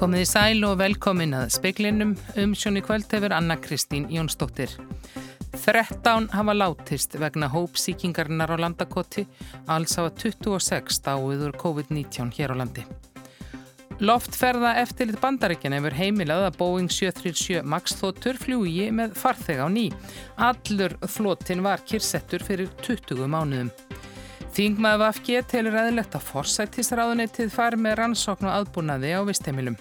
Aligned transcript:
Komið 0.00 0.22
í 0.24 0.28
sæl 0.30 0.62
og 0.64 0.78
velkomin 0.80 1.34
að 1.36 1.50
speiklinum 1.52 2.14
um 2.40 2.52
sjónu 2.56 2.80
kvöld 2.80 3.10
hefur 3.12 3.34
Anna 3.36 3.58
Kristín 3.60 4.06
Jónsdóttir. 4.08 4.72
13 5.52 6.30
hafa 6.32 6.54
látist 6.56 7.18
vegna 7.20 7.50
hópsíkingarinnar 7.52 8.48
á 8.48 8.56
landakoti, 8.64 9.26
alls 9.68 9.98
hafa 10.00 10.14
26 10.22 11.02
dáiður 11.04 11.52
COVID-19 11.60 12.32
hér 12.38 12.56
á 12.56 12.60
landi. 12.62 12.86
Loftferða 14.00 14.72
eftirlit 14.80 15.20
bandaríkjan 15.20 15.76
hefur 15.76 15.98
heimilað 16.00 16.46
að 16.46 16.58
Boeing 16.62 16.88
737 16.88 17.60
MAX 17.60 18.00
þóttur 18.00 18.40
fljúi 18.40 18.88
með 18.88 19.12
farþega 19.20 19.68
á 19.68 19.74
ný. 19.76 19.90
Allur 20.40 20.96
þlótin 21.04 21.60
var 21.60 21.84
kyrsettur 21.84 22.40
fyrir 22.48 22.72
20 22.80 23.28
mánuðum. 23.28 23.68
Þingmaður 24.56 25.04
Vafge 25.04 25.44
telur 25.52 25.76
aðlegt 25.78 26.16
að 26.16 26.26
forsættisráðunitið 26.32 27.52
fari 27.52 27.84
með 27.84 28.00
rannsókn 28.00 28.48
og 28.48 28.56
aðbúnaði 28.56 29.12
á 29.14 29.20
vistheimilum. 29.28 29.76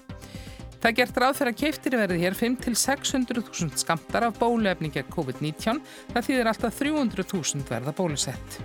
Það 0.79 0.95
gert 0.95 1.17
ráð 1.19 1.37
fyrir 1.39 1.51
að 1.53 1.59
keiftir 1.59 1.95
verði 1.99 2.17
hér 2.21 2.35
5-600.000 2.39 3.81
skamtar 3.81 4.29
af 4.29 4.37
bólefninga 4.39 5.03
COVID-19, 5.11 5.81
það 6.13 6.27
þýðir 6.29 6.51
alltaf 6.53 6.77
300.000 6.79 7.65
verða 7.67 7.95
bólusett. 7.97 8.59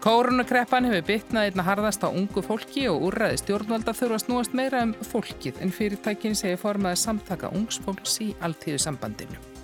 Kórunarkreppan 0.00 0.86
hefur 0.88 1.02
bytnað 1.10 1.50
einna 1.50 1.64
harðast 1.66 2.06
á 2.06 2.08
ungu 2.08 2.40
fólki 2.40 2.86
og 2.88 3.02
úrraði 3.10 3.42
stjórnvalda 3.42 3.92
þurfa 3.98 4.22
snúast 4.22 4.54
meira 4.56 4.80
um 4.86 4.94
fólkið 5.10 5.60
en 5.60 5.74
fyrirtækin 5.76 6.38
segir 6.38 6.62
formaði 6.62 7.02
samtaka 7.02 7.50
ungsfólks 7.52 8.16
í 8.24 8.30
alltíðu 8.40 8.80
sambandinu. 8.80 9.59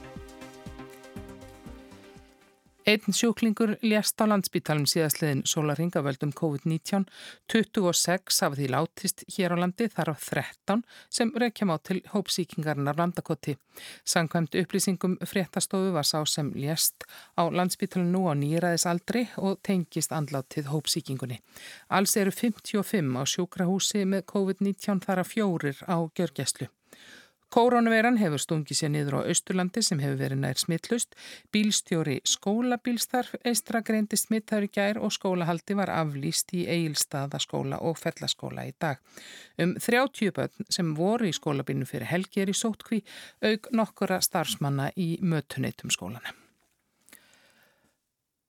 Einn 2.87 3.11
sjúklingur 3.11 3.73
lést 3.83 4.23
á 4.23 4.31
landsbítalum 4.31 4.85
síðastliðin 4.87 5.41
sólaringavöldum 5.51 6.31
COVID-19, 6.39 7.09
26 7.51 8.37
af 8.47 8.55
því 8.55 8.69
látist 8.71 9.25
hér 9.35 9.55
á 9.55 9.57
landi 9.59 9.89
þar 9.91 10.13
á 10.13 10.17
13 10.23 10.85
sem 11.11 11.33
reykjum 11.35 11.73
á 11.75 11.83
til 11.83 11.99
hópsíkingarnar 12.13 12.95
landakoti. 12.95 13.57
Sankvæmt 14.07 14.55
upplýsingum 14.63 15.19
fréttastofu 15.19 15.91
var 15.99 16.07
sá 16.07 16.23
sem 16.31 16.55
lést 16.55 17.03
á 17.35 17.51
landsbítalum 17.51 18.15
nú 18.15 18.31
á 18.31 18.39
nýraðisaldri 18.39 19.27
og 19.43 19.59
tengist 19.67 20.15
andlátið 20.15 20.71
hópsíkingunni. 20.71 21.43
Alls 21.91 22.15
eru 22.15 22.31
55 22.31 23.19
á 23.19 23.23
sjúkrahúsi 23.27 24.07
með 24.07 24.29
COVID-19 24.31 25.03
þar 25.03 25.27
að 25.27 25.33
fjórir 25.35 25.83
á 25.91 26.07
gjörgæslu. 26.15 26.71
Kórónaveiran 27.57 28.19
hefur 28.21 28.43
stungið 28.43 28.77
sér 28.77 28.91
niður 28.93 29.15
á 29.17 29.33
Östurlandi 29.33 29.81
sem 29.81 30.01
hefur 30.03 30.19
verið 30.21 30.43
nær 30.43 30.59
smittlust. 30.61 31.15
Bílstjóri 31.57 32.19
skólabílstarf 32.29 33.33
eistra 33.49 33.81
greindi 33.81 34.19
smittaður 34.21 34.69
gær 34.77 35.01
og 35.01 35.15
skólahaldi 35.17 35.79
var 35.81 35.95
aflýst 35.95 36.53
í 36.53 36.67
Egilstaðaskóla 36.69 37.81
og 37.81 37.97
Fellaskóla 37.97 38.69
í 38.69 38.77
dag. 38.77 39.01
Um 39.57 39.73
30 39.81 40.37
börn 40.37 40.69
sem 40.69 40.93
voru 41.01 41.31
í 41.31 41.37
skólabínu 41.41 41.89
fyrir 41.89 42.13
helgi 42.13 42.45
er 42.45 42.53
í 42.53 42.61
sótkví 42.61 43.01
auk 43.41 43.73
nokkura 43.73 44.21
starfsmanna 44.21 44.93
í 44.93 45.15
mötuneytum 45.25 45.89
skólana. 45.89 46.37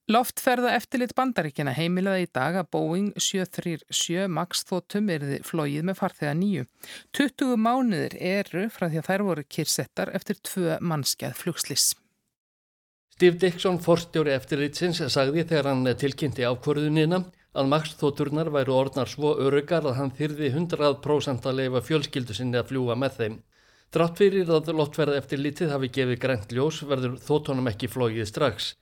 Loftferða 0.08 0.70
eftirlit 0.72 1.10
bandaríkina 1.12 1.74
heimilaði 1.76 2.24
í 2.24 2.28
dag 2.32 2.54
að 2.56 2.68
Boeing 2.72 3.08
737 3.20 4.22
MAX 4.32 4.62
þóttum 4.64 5.10
erði 5.12 5.42
flóið 5.44 5.82
með 5.84 5.98
farþega 5.98 6.30
nýju. 6.38 6.64
20 7.18 7.58
mánuðir 7.60 8.16
eru 8.16 8.62
frá 8.72 8.86
því 8.86 9.02
að 9.02 9.10
þær 9.10 9.24
voru 9.26 9.44
kyrsettar 9.56 10.12
eftir 10.16 10.40
tvö 10.48 10.78
mannskjað 10.80 11.36
flugslis. 11.42 11.90
Steve 13.18 13.36
Dixon, 13.42 13.82
forstjóri 13.84 14.32
eftirlitsins, 14.32 15.02
sagði 15.12 15.44
þegar 15.44 15.74
hann 15.74 15.92
tilkynnti 16.00 16.48
ákvörðunina 16.48 17.20
að 17.52 17.70
MAX 17.74 17.92
þótturnar 18.00 18.48
væru 18.54 18.78
orðnar 18.78 19.12
svo 19.12 19.36
örugar 19.44 19.84
að 19.92 20.00
hann 20.00 20.16
þyrði 20.16 20.54
100% 20.56 21.52
að 21.52 21.60
leifa 21.60 21.84
fjölskyldu 21.84 22.40
sinni 22.40 22.56
að 22.56 22.72
fljúa 22.72 22.96
með 22.96 23.20
þeim. 23.20 23.38
Drátt 23.92 24.24
fyrir 24.24 24.56
að 24.56 24.72
loftferða 24.72 25.20
eftirlitið 25.20 25.76
hafi 25.76 25.92
gefið 25.92 26.24
grænt 26.24 26.52
ljós 26.56 26.80
verður 26.88 27.20
þóttunum 27.28 27.68
ekki 27.68 27.92
flóið 27.92 28.24
strax. 28.32 28.72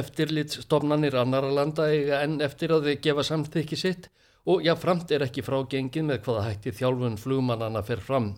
Eftirlitsstofnanir 0.00 1.16
annara 1.20 1.50
landa 1.58 1.90
eiga 1.92 2.22
enn 2.24 2.40
eftir 2.44 2.74
að 2.76 2.90
þau 2.90 2.96
gefa 3.06 3.24
samþykki 3.30 3.78
sitt 3.80 4.10
og 4.46 4.66
jáfnframt 4.66 5.12
er 5.16 5.24
ekki 5.26 5.44
frágengin 5.46 6.10
með 6.10 6.20
hvaða 6.26 6.48
hætti 6.48 6.74
þjálfun 6.78 7.16
flugmannana 7.22 7.82
fer 7.86 8.02
fram. 8.08 8.34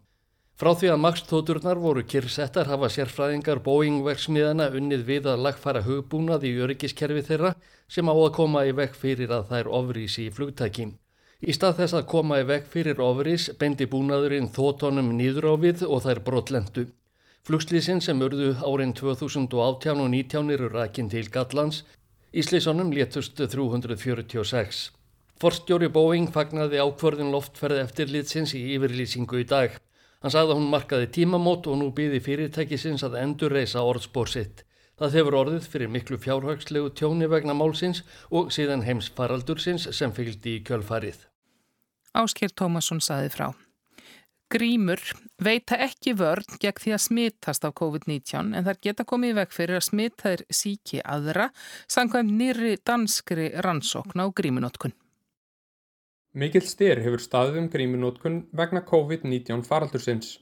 Frá 0.59 0.73
því 0.75 0.89
að 0.91 1.03
Max-tóturnar 1.05 1.79
voru 1.79 2.03
kyrsettar 2.03 2.67
hafa 2.67 2.89
sérfræðingar 2.91 3.61
Boeing-verksmiðana 3.67 4.73
unnið 4.75 5.05
við 5.07 5.29
að 5.31 5.45
lagfara 5.47 5.85
hugbúnað 5.87 6.49
í 6.49 6.57
öryggiskerfi 6.65 7.23
þeirra 7.29 7.53
sem 7.87 8.11
á 8.11 8.15
að 8.15 8.33
koma 8.41 8.65
í 8.67 8.73
vekk 8.75 8.99
fyrir 8.99 9.35
að 9.37 9.53
þær 9.53 9.71
ofrís 9.79 10.19
í 10.19 10.27
flugtækim. 10.35 10.97
Í 11.39 11.55
stað 11.55 11.77
þess 11.85 11.95
að 12.01 12.09
koma 12.11 12.41
í 12.43 12.49
vekk 12.49 12.67
fyrir 12.73 13.03
ofrís 13.05 13.47
bendi 13.61 13.87
búnaðurinn 13.87 14.51
þótonum 14.51 15.15
við 15.63 15.85
og 15.87 16.03
þær 16.03 16.25
brotlendu. 16.27 16.89
Flugslýsin 17.49 18.03
sem 18.05 18.19
urðu 18.21 18.51
árin 18.61 18.91
2018 18.93 20.03
og 20.05 20.11
19 20.13 20.51
eru 20.53 20.67
rækinn 20.69 21.07
til 21.09 21.31
Gatlands. 21.33 21.79
Íslísonum 22.37 22.91
létust 22.93 23.39
346. 23.41 24.81
Forstjóri 25.41 25.89
Boeing 25.89 26.29
fagnaði 26.29 26.77
ákvörðin 26.83 27.31
loftferði 27.33 27.79
eftirlitsins 27.87 28.53
í 28.53 28.61
yfirlýsingu 28.75 29.41
í 29.41 29.47
dag. 29.49 29.79
Hann 30.21 30.35
sagði 30.35 30.53
að 30.53 30.61
hún 30.61 30.69
markaði 30.75 31.09
tímamót 31.15 31.71
og 31.73 31.79
nú 31.81 31.87
býði 31.97 32.21
fyrirtækisins 32.27 33.07
að 33.09 33.17
endur 33.23 33.57
reysa 33.57 33.81
orðspór 33.81 34.29
sitt. 34.29 34.67
Það 35.01 35.17
hefur 35.17 35.37
orðið 35.39 35.71
fyrir 35.73 35.93
miklu 35.95 36.19
fjárhagslegu 36.21 36.91
tjóni 37.01 37.31
vegna 37.33 37.55
málsins 37.57 38.03
og 38.29 38.53
síðan 38.53 38.85
heims 38.85 39.09
faraldursins 39.09 39.89
sem 39.97 40.13
fylgdi 40.13 40.59
í 40.59 40.67
kjölfarið. 40.69 41.25
Ásker 42.13 42.53
Tómasson 42.53 43.01
saði 43.01 43.33
frá. 43.33 43.49
Grímur 44.49 45.03
veita 45.45 45.77
ekki 45.85 46.15
vörn 46.17 46.57
gegn 46.57 46.81
því 46.81 46.93
að 46.97 47.03
smittast 47.05 47.67
af 47.69 47.75
COVID-19 47.77 48.55
en 48.57 48.65
þar 48.65 48.79
geta 48.87 49.05
komið 49.05 49.35
vekk 49.37 49.51
fyrir 49.53 49.77
að 49.77 49.85
smittaðir 49.85 50.43
síki 50.49 51.03
aðra 51.05 51.51
samkvæmt 51.85 52.33
nýri 52.33 52.79
danskri 52.81 53.51
rannsókn 53.67 54.23
á 54.25 54.27
grímunótkun. 54.33 54.95
Mikil 56.33 56.65
styr 56.65 57.03
hefur 57.05 57.21
staðið 57.21 57.59
um 57.61 57.67
grímunótkun 57.75 58.39
vegna 58.57 58.81
COVID-19 58.89 59.67
faraldursins. 59.69 60.39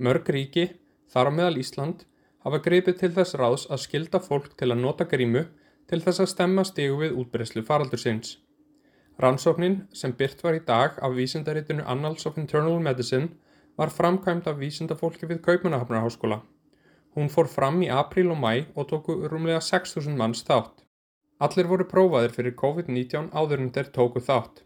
Mörg 0.00 0.32
ríki, 0.32 0.64
þar 1.12 1.28
á 1.28 1.32
meðal 1.36 1.60
Ísland, 1.60 2.06
hafa 2.40 2.62
greipið 2.64 2.96
til 3.02 3.12
þess 3.18 3.36
ráðs 3.36 3.66
að 3.68 3.84
skilda 3.84 4.22
fólk 4.24 4.56
til 4.56 4.70
að 4.70 4.80
nota 4.86 5.04
grímu 5.04 5.44
til 5.90 6.00
þess 6.00 6.24
að 6.24 6.32
stemma 6.32 6.64
stígu 6.64 6.96
við 7.04 7.20
útbreyslu 7.20 7.66
faraldursins. 7.68 8.38
Rannsóknin 9.20 9.82
sem 9.92 10.16
byrt 10.16 10.40
var 10.40 10.56
í 10.56 10.64
dag 10.64 10.96
af 10.96 11.12
vísindaritinu 11.12 11.84
Annals 11.84 12.24
of 12.24 12.40
Internal 12.40 12.80
Medicine 12.80 13.28
var 13.80 13.88
framkvæmt 13.88 14.48
af 14.50 14.58
vísindafólki 14.60 15.24
við 15.28 15.38
Kaupmannahafnarháskóla. 15.46 16.42
Hún 17.16 17.30
fór 17.32 17.46
fram 17.48 17.78
í 17.80 17.86
apríl 17.88 18.28
og 18.34 18.36
mæ 18.42 18.66
og 18.76 18.90
tóku 18.90 19.14
rúmlega 19.32 19.60
6.000 19.64 20.18
manns 20.20 20.42
þátt. 20.44 20.82
Allir 21.40 21.70
voru 21.70 21.86
prófaðir 21.92 22.34
fyrir 22.34 22.54
COVID-19 22.62 23.30
áður 23.32 23.62
en 23.64 23.70
þeir 23.76 23.88
tóku 23.94 24.20
þátt. 24.26 24.60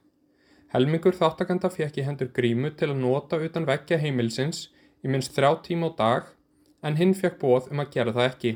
Helmingur 0.75 1.15
þáttakanda 1.21 1.71
fekk 1.71 2.01
í 2.03 2.07
hendur 2.09 2.33
grímu 2.39 2.73
til 2.75 2.91
að 2.91 3.05
nota 3.05 3.39
utan 3.39 3.69
vekkja 3.71 4.01
heimilsins 4.03 4.65
í 5.07 5.13
minst 5.15 5.37
þrjá 5.39 5.63
tíma 5.69 5.93
á 5.95 5.99
dag 6.03 6.35
en 6.83 6.99
hinn 6.99 7.15
fekk 7.15 7.39
bóð 7.45 7.71
um 7.71 7.85
að 7.85 7.95
gera 7.95 8.17
það 8.19 8.31
ekki. 8.33 8.55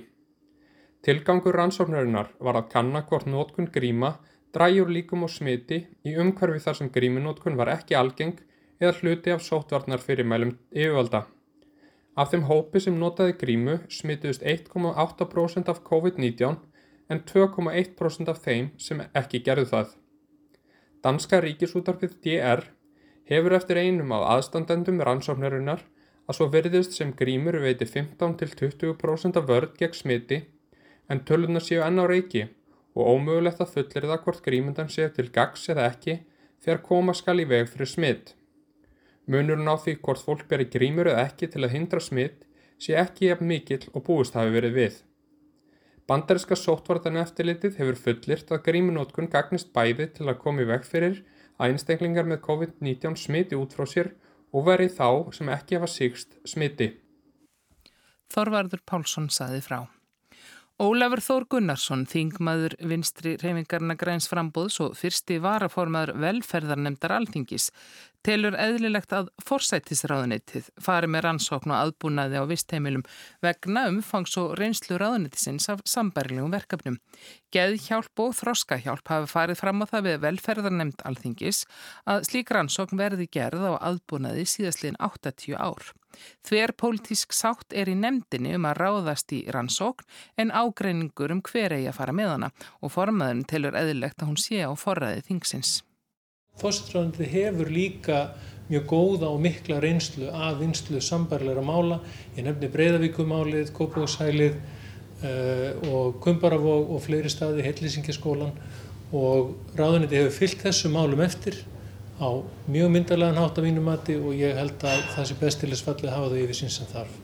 Tilgangur 1.07 1.55
rannsóknarinnar 1.55 2.35
var 2.43 2.59
að 2.59 2.71
kanna 2.75 3.07
hvort 3.07 3.31
nótkun 3.31 3.71
gríma 3.79 4.17
dræjur 4.51 4.91
líkum 4.91 5.23
og 5.23 5.31
smiti 5.31 5.85
í 6.03 6.19
umhverfi 6.19 6.67
þar 6.67 6.83
sem 6.83 6.91
grímunótkun 6.91 7.55
var 7.63 7.71
ekki 7.79 7.95
algeng 7.95 8.43
eða 8.81 8.95
hluti 9.01 9.35
af 9.35 9.43
sóttvarnar 9.45 10.03
fyrirmælum 10.03 10.55
yfirvalda. 10.75 11.25
Af 12.19 12.33
þeim 12.33 12.49
hópi 12.49 12.81
sem 12.83 12.97
notaði 12.99 13.37
grímu 13.41 13.77
smituðist 13.93 14.43
1,8% 14.43 15.71
af 15.71 15.85
COVID-19 15.87 16.57
en 17.09 17.23
2,1% 17.31 18.33
af 18.33 18.43
þeim 18.45 18.73
sem 18.79 19.03
ekki 19.15 19.43
gerðu 19.47 19.69
það. 19.73 19.93
Danska 21.05 21.41
ríkisútarpið 21.45 22.19
DR 22.25 22.65
hefur 23.31 23.55
eftir 23.59 23.79
einum 23.79 24.13
af 24.17 24.27
aðstandendum 24.35 25.03
rannsóknarinnar 25.07 25.85
að 26.29 26.37
svo 26.37 26.49
verðist 26.53 26.97
sem 26.97 27.13
grímur 27.17 27.61
veiti 27.63 27.87
15-20% 27.89 29.39
af 29.41 29.47
vörð 29.49 29.77
gegn 29.81 29.97
smiti 29.97 30.41
en 31.09 31.23
töluna 31.29 31.63
séu 31.65 31.85
enn 31.85 32.03
á 32.03 32.05
reiki 32.11 32.49
og 32.99 33.13
ómögulegt 33.15 33.63
að 33.63 33.77
fullir 33.77 34.09
það 34.11 34.25
hvort 34.25 34.43
grímundan 34.45 34.91
séu 34.93 35.09
til 35.15 35.31
gags 35.33 35.69
eða 35.73 35.87
ekki 35.93 36.19
þegar 36.65 36.83
koma 36.91 37.15
skal 37.15 37.39
í 37.41 37.47
veg 37.49 37.71
fyrir 37.71 37.89
smitt. 37.95 38.35
Munurinn 39.29 39.69
á 39.69 39.77
því 39.77 39.99
hvort 40.01 40.25
fólk 40.25 40.47
beri 40.49 40.69
grímur 40.73 41.11
eða 41.13 41.27
ekki 41.29 41.51
til 41.53 41.65
að 41.67 41.75
hindra 41.77 42.01
smitt 42.01 42.47
sé 42.81 42.95
ekki 42.97 43.29
jafn 43.29 43.49
mikill 43.51 43.85
og 43.93 44.07
búist 44.07 44.39
hafi 44.39 44.55
verið 44.55 44.79
við. 44.79 44.95
Bandariska 46.09 46.57
sóttvartan 46.57 47.21
eftirlitið 47.21 47.77
hefur 47.83 47.99
fullirt 48.05 48.53
að 48.55 48.63
grímunótkun 48.71 49.29
gagnist 49.29 49.75
bæði 49.75 50.07
til 50.17 50.31
að 50.31 50.41
komi 50.45 50.65
veg 50.71 50.87
fyrir 50.89 51.21
að 51.59 51.75
einstaklingar 51.75 52.25
með 52.31 52.41
COVID-19 52.47 53.19
smiti 53.21 53.59
út 53.59 53.77
frá 53.77 53.85
sér 53.91 54.15
og 54.55 54.65
verið 54.71 54.97
þá 54.97 55.09
sem 55.37 55.53
ekki 55.53 55.77
hafa 55.77 55.93
síkst 55.93 56.41
smiti. 56.49 56.95
Þorvarður 58.33 58.81
Pálsson 58.89 59.29
saði 59.33 59.61
frá. 59.65 59.83
Ólafur 60.79 61.19
Þór 61.19 61.45
Gunnarsson, 61.51 62.05
þingmaður 62.07 62.77
vinstri 62.87 63.33
reyfingarna 63.43 63.97
græns 63.99 64.29
frambóðs 64.31 64.77
og 64.85 64.93
fyrsti 64.95 65.41
varaformaður 65.43 66.13
velferðarnemdar 66.23 67.17
alþingis, 67.17 67.73
telur 68.27 68.57
eðlilegt 68.59 69.13
að 69.15 69.31
forsættisráðunitið 69.47 70.71
fari 70.83 71.11
með 71.11 71.25
rannsókn 71.27 71.73
og 71.73 71.79
aðbúnaði 71.79 72.41
á 72.43 72.45
vistheimilum 72.51 73.05
vegna 73.45 73.87
umfangs 73.93 74.37
og 74.41 74.57
reynslu 74.59 74.99
ráðunitisins 75.01 75.69
af 75.73 75.85
sambærlegum 75.89 76.53
verkefnum. 76.55 76.99
Geðhjálp 77.55 78.25
og 78.25 78.35
þroskahjálp 78.41 79.09
hafi 79.09 79.31
farið 79.31 79.63
fram 79.63 79.85
á 79.85 79.87
það 79.91 80.09
við 80.09 80.19
velferðarnemnd 80.27 81.07
alþingis 81.09 81.65
að 82.09 82.27
slík 82.29 82.53
rannsókn 82.55 83.01
verði 83.01 83.29
gerð 83.33 83.65
á 83.65 83.73
aðbúnaði 83.93 84.45
síðastliðin 84.49 85.01
80 85.01 85.57
ár. 85.57 85.93
Þver 86.47 86.73
pólitísk 86.81 87.35
sátt 87.37 87.75
er 87.77 87.91
í 87.93 87.97
nefndinni 87.99 88.55
um 88.57 88.67
að 88.69 88.81
ráðast 88.83 89.35
í 89.37 89.43
rannsókn 89.55 90.09
en 90.41 90.53
ágreiningur 90.53 91.35
um 91.35 91.43
hver 91.45 91.77
eigi 91.77 91.91
að 91.91 91.99
fara 92.01 92.17
með 92.17 92.33
hana 92.35 92.55
og 92.81 92.95
formaðurinn 92.97 93.47
telur 93.49 93.79
eðlilegt 93.79 94.23
að 94.23 94.33
hún 94.33 94.41
sé 94.41 94.65
á 94.65 94.73
forræði 94.73 95.27
þingsins. 95.29 95.79
Fórstráðandi 96.59 97.29
hefur 97.31 97.71
líka 97.71 98.23
mjög 98.69 98.85
góða 98.91 99.31
og 99.31 99.41
mikla 99.41 99.79
reynslu 99.81 100.29
af 100.35 100.59
vinslu 100.61 101.01
sambarleira 101.01 101.63
mála. 101.65 102.01
Ég 102.37 102.45
nefni 102.45 102.69
Breiðavíkumálið, 102.75 103.73
Kópavókshælið 103.77 104.59
uh, 104.59 105.89
og 105.89 106.19
Kumbaravóg 106.25 106.93
og 106.95 107.03
fleiri 107.05 107.31
staði, 107.33 107.65
Hellisingaskólan 107.67 108.53
og 109.15 109.55
ráðuniti 109.79 110.19
hefur 110.19 110.35
fyllt 110.37 110.65
þessu 110.67 110.91
málum 110.93 111.23
eftir 111.25 111.63
á 112.21 112.29
mjög 112.69 112.91
myndarlegan 112.93 113.39
hátt 113.41 113.59
af 113.59 113.65
mínumati 113.65 114.19
og 114.19 114.35
ég 114.37 114.59
held 114.59 114.83
að 114.85 115.05
það 115.15 115.29
sé 115.31 115.37
bestilisfallið 115.41 116.13
hafa 116.13 116.33
þau 116.33 116.41
yfir 116.43 116.59
sín 116.59 116.73
sem 116.75 116.91
þarf. 116.91 117.15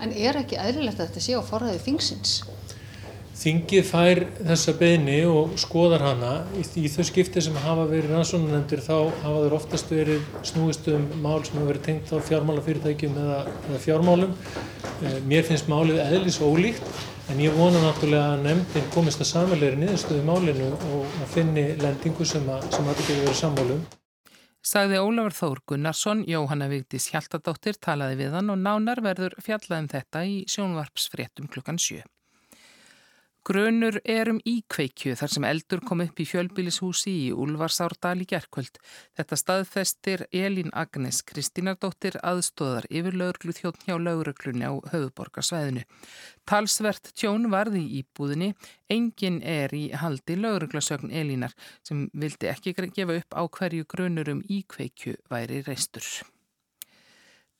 En 0.00 0.12
er 0.12 0.36
ekki 0.40 0.58
aðrilegt 0.58 0.98
að 0.98 1.06
þetta 1.06 1.22
sé 1.24 1.38
á 1.38 1.42
forræði 1.44 1.80
þingsins? 1.86 2.40
Þingið 3.40 3.86
fær 3.88 4.18
þessa 4.36 4.72
beini 4.76 5.20
og 5.24 5.54
skoðar 5.60 6.02
hana. 6.04 6.32
Í, 6.60 6.64
í 6.76 6.90
þau 6.92 7.06
skipti 7.08 7.40
sem 7.40 7.54
hafa 7.64 7.86
verið 7.88 8.10
rannsóknarnefndir 8.12 8.82
þá 8.84 8.96
hafa 9.22 9.44
þeir 9.46 9.56
oftast 9.56 9.94
verið 9.94 10.26
snúist 10.50 10.90
um 10.92 11.06
mál 11.24 11.38
sem 11.46 11.56
hafa 11.56 11.70
verið 11.70 11.86
tengt 11.86 12.12
á 12.12 12.20
fjármálafyrirtækjum 12.26 13.16
eða, 13.22 13.38
eða 13.70 13.80
fjármálum. 13.86 14.34
Eh, 15.00 15.16
mér 15.30 15.48
finnst 15.48 15.72
málið 15.72 16.02
eðlis 16.04 16.36
ólíkt 16.44 16.92
en 17.32 17.40
ég 17.40 17.56
vona 17.56 17.80
náttúrulega 17.80 18.34
að 18.34 18.44
nefndin 18.44 18.92
komist 18.92 19.24
að 19.24 19.30
samverleiri 19.32 19.80
niðurstöðu 19.86 20.26
málinu 20.28 20.68
og, 20.74 21.00
og 21.08 21.32
finni 21.32 21.66
lendingu 21.80 22.28
að, 22.28 22.28
sem 22.28 22.52
að 22.52 22.62
þetta 22.68 23.00
getur 23.00 23.20
verið 23.24 23.40
sammálum. 23.40 23.82
Sagði 24.60 25.00
Ólafur 25.00 25.40
Þór 25.40 25.66
Gunnarsson, 25.72 26.26
Jóhanna 26.28 26.68
Vigdís 26.68 27.08
Hjaltadóttir 27.14 27.80
talaði 27.80 28.20
við 28.26 28.36
hann 28.36 28.52
og 28.52 28.60
nánar 28.60 29.00
verður 29.00 29.40
fjallaðum 29.40 29.88
þetta 29.96 30.28
í 30.28 30.40
sjónvarpsfréttum 30.52 31.48
klukkan 31.48 31.80
7. 31.80 32.04
Grönur 33.40 33.96
er 34.04 34.28
um 34.28 34.38
íkveikju 34.44 35.14
þar 35.16 35.30
sem 35.32 35.44
eldur 35.48 35.80
kom 35.88 36.02
upp 36.04 36.18
í 36.20 36.26
fjölbílishúsi 36.28 37.12
í 37.22 37.28
Úlfarsárdal 37.32 38.18
í 38.20 38.26
gerkvöld. 38.28 38.74
Þetta 39.16 39.38
staðfestir 39.40 40.24
Elín 40.28 40.68
Agnes 40.76 41.22
Kristínardóttir 41.24 42.18
aðstóðar 42.20 42.84
yfir 42.92 43.16
lögurglu 43.16 43.54
þjótt 43.56 43.86
hjá 43.86 43.94
lögurglunni 43.96 44.68
á 44.68 44.76
höfuborgarsvæðinu. 44.92 45.86
Talsvert 46.44 47.14
tjón 47.16 47.48
varði 47.54 47.80
í 47.86 48.02
íbúðinni, 48.02 48.50
engin 48.92 49.40
er 49.40 49.72
í 49.72 49.86
haldi 50.02 50.36
lögurglasögn 50.36 51.08
Elínar 51.08 51.56
sem 51.80 52.10
vildi 52.12 52.52
ekki 52.52 52.76
gefa 52.76 53.16
upp 53.22 53.40
á 53.40 53.42
hverju 53.48 53.88
grönur 53.88 54.34
um 54.34 54.44
íkveikju 54.44 55.16
væri 55.32 55.64
reistur. 55.64 56.04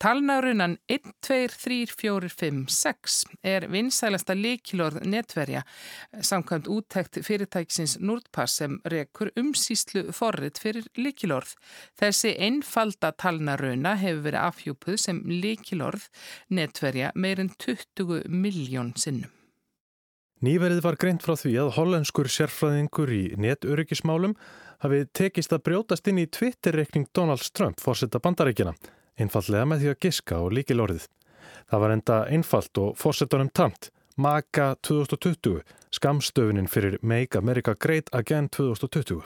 Talnarunan 0.01 0.79
1, 0.89 1.01
2, 1.21 1.49
3, 1.49 1.87
4, 1.87 2.29
5, 2.29 2.69
6 2.69 3.25
er 3.45 3.67
vinsælasta 3.69 4.33
leikilorð 4.33 5.03
netverja 5.05 5.61
samkvæmt 6.25 6.69
úttækt 6.73 7.19
fyrirtæksins 7.27 7.99
Nordpass 8.01 8.55
sem 8.63 8.79
rekur 8.89 9.29
umsýslu 9.37 10.07
forrið 10.17 10.61
fyrir 10.63 10.87
leikilorð. 10.97 11.53
Þessi 12.01 12.33
einfalda 12.47 13.11
talnaruna 13.13 13.93
hefur 14.01 14.23
verið 14.25 14.47
afhjúpuð 14.47 14.97
sem 15.03 15.19
leikilorð 15.29 16.07
netverja 16.49 17.11
meirinn 17.15 17.53
20 17.61 18.23
miljón 18.33 18.95
sinnum. 18.97 19.29
Nýverið 20.41 20.81
var 20.81 20.97
greint 20.97 21.21
frá 21.21 21.35
því 21.37 21.53
að 21.61 21.75
hollenskur 21.77 22.31
sérfræðingur 22.33 23.13
í 23.13 23.21
netöryggismálum 23.37 24.33
hafi 24.81 25.03
tekist 25.13 25.53
að 25.53 25.67
brjótast 25.69 26.09
inn 26.09 26.23
í 26.25 26.27
Twitter-reikning 26.39 27.11
Donald 27.13 27.45
Trump 27.53 27.85
fórsetta 27.85 28.23
bandaríkina 28.25 28.73
einfallega 29.21 29.69
með 29.69 29.83
því 29.83 29.91
að 29.93 29.99
giska 30.07 30.43
og 30.43 30.55
líkil 30.57 30.81
orðið. 30.85 31.09
Það 31.71 31.83
var 31.85 31.95
enda 31.95 32.21
einfalt 32.35 32.81
og 32.83 32.95
fórsetunum 32.99 33.51
tamt, 33.55 33.91
MAGA 34.21 34.75
2020, 34.87 35.61
skamstöfunin 35.95 36.69
fyrir 36.69 36.99
Make 37.03 37.39
America 37.39 37.77
Great 37.79 38.11
Again 38.13 38.49
2020. 38.51 39.23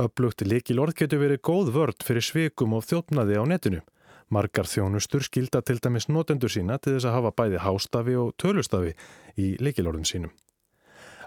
Öflugt 0.00 0.42
líkil 0.46 0.80
orð 0.82 0.96
getur 1.02 1.20
verið 1.22 1.42
góð 1.46 1.72
vörd 1.76 2.04
fyrir 2.06 2.24
svikum 2.24 2.74
og 2.74 2.86
þjófnaði 2.88 3.38
á 3.38 3.44
netinu. 3.46 3.82
Margar 4.30 4.68
þjónustur 4.70 5.24
skilda 5.26 5.60
til 5.66 5.80
dæmis 5.82 6.06
notendur 6.08 6.52
sína 6.52 6.78
til 6.78 6.94
þess 6.94 7.08
að 7.10 7.16
hafa 7.18 7.34
bæði 7.38 7.64
hástafi 7.64 8.14
og 8.18 8.36
tölustafi 8.38 8.94
í 9.36 9.56
líkilorðum 9.58 10.06
sínum. 10.06 10.32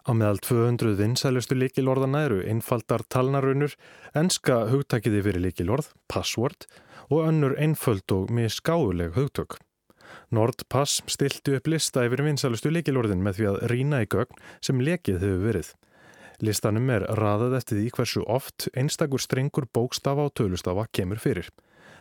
Á 0.03 0.11
meðal 0.11 0.41
200 0.43 0.97
vinsælustu 0.99 1.55
líkilorðana 1.55 2.25
eru 2.27 2.41
einfaldar 2.47 3.05
talnarunur, 3.07 3.75
enska 4.15 4.65
hugtakiði 4.71 5.21
fyrir 5.23 5.45
líkilorð, 5.45 5.93
password 6.11 6.67
og 7.09 7.27
önnur 7.27 7.55
einföld 7.59 8.11
og 8.11 8.31
misgáuleg 8.31 9.15
hugtök. 9.17 9.57
Nordpass 10.31 11.01
stilti 11.07 11.55
upp 11.57 11.67
lista 11.67 12.03
yfir 12.07 12.23
vinsalustu 12.25 12.71
leikilorðin 12.71 13.23
með 13.25 13.39
því 13.39 13.49
að 13.51 13.59
rína 13.71 14.03
í 14.03 14.09
gögn 14.09 14.39
sem 14.61 14.81
lekið 14.81 15.19
hefur 15.21 15.43
verið. 15.47 15.73
Listanum 16.43 16.89
er 16.91 17.05
raðað 17.19 17.57
eftir 17.59 17.79
því 17.79 17.91
hversu 17.97 18.23
oft 18.27 18.67
einstakur 18.75 19.21
strengur 19.21 19.67
bókstafa 19.73 20.27
og 20.27 20.33
tölustafa 20.37 20.87
kemur 20.91 21.21
fyrir. 21.21 21.49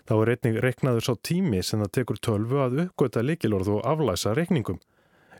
Þá 0.09 0.15
er 0.17 0.33
einnig 0.35 0.63
reknaður 0.65 1.07
sá 1.07 1.13
tími 1.23 1.61
sem 1.63 1.83
það 1.85 1.93
tekur 1.99 2.19
tölvu 2.27 2.63
að 2.65 2.81
uppgöta 2.87 3.23
leikilorð 3.23 3.77
og 3.77 3.85
aflæsa 3.87 4.35
rekningum. 4.35 4.81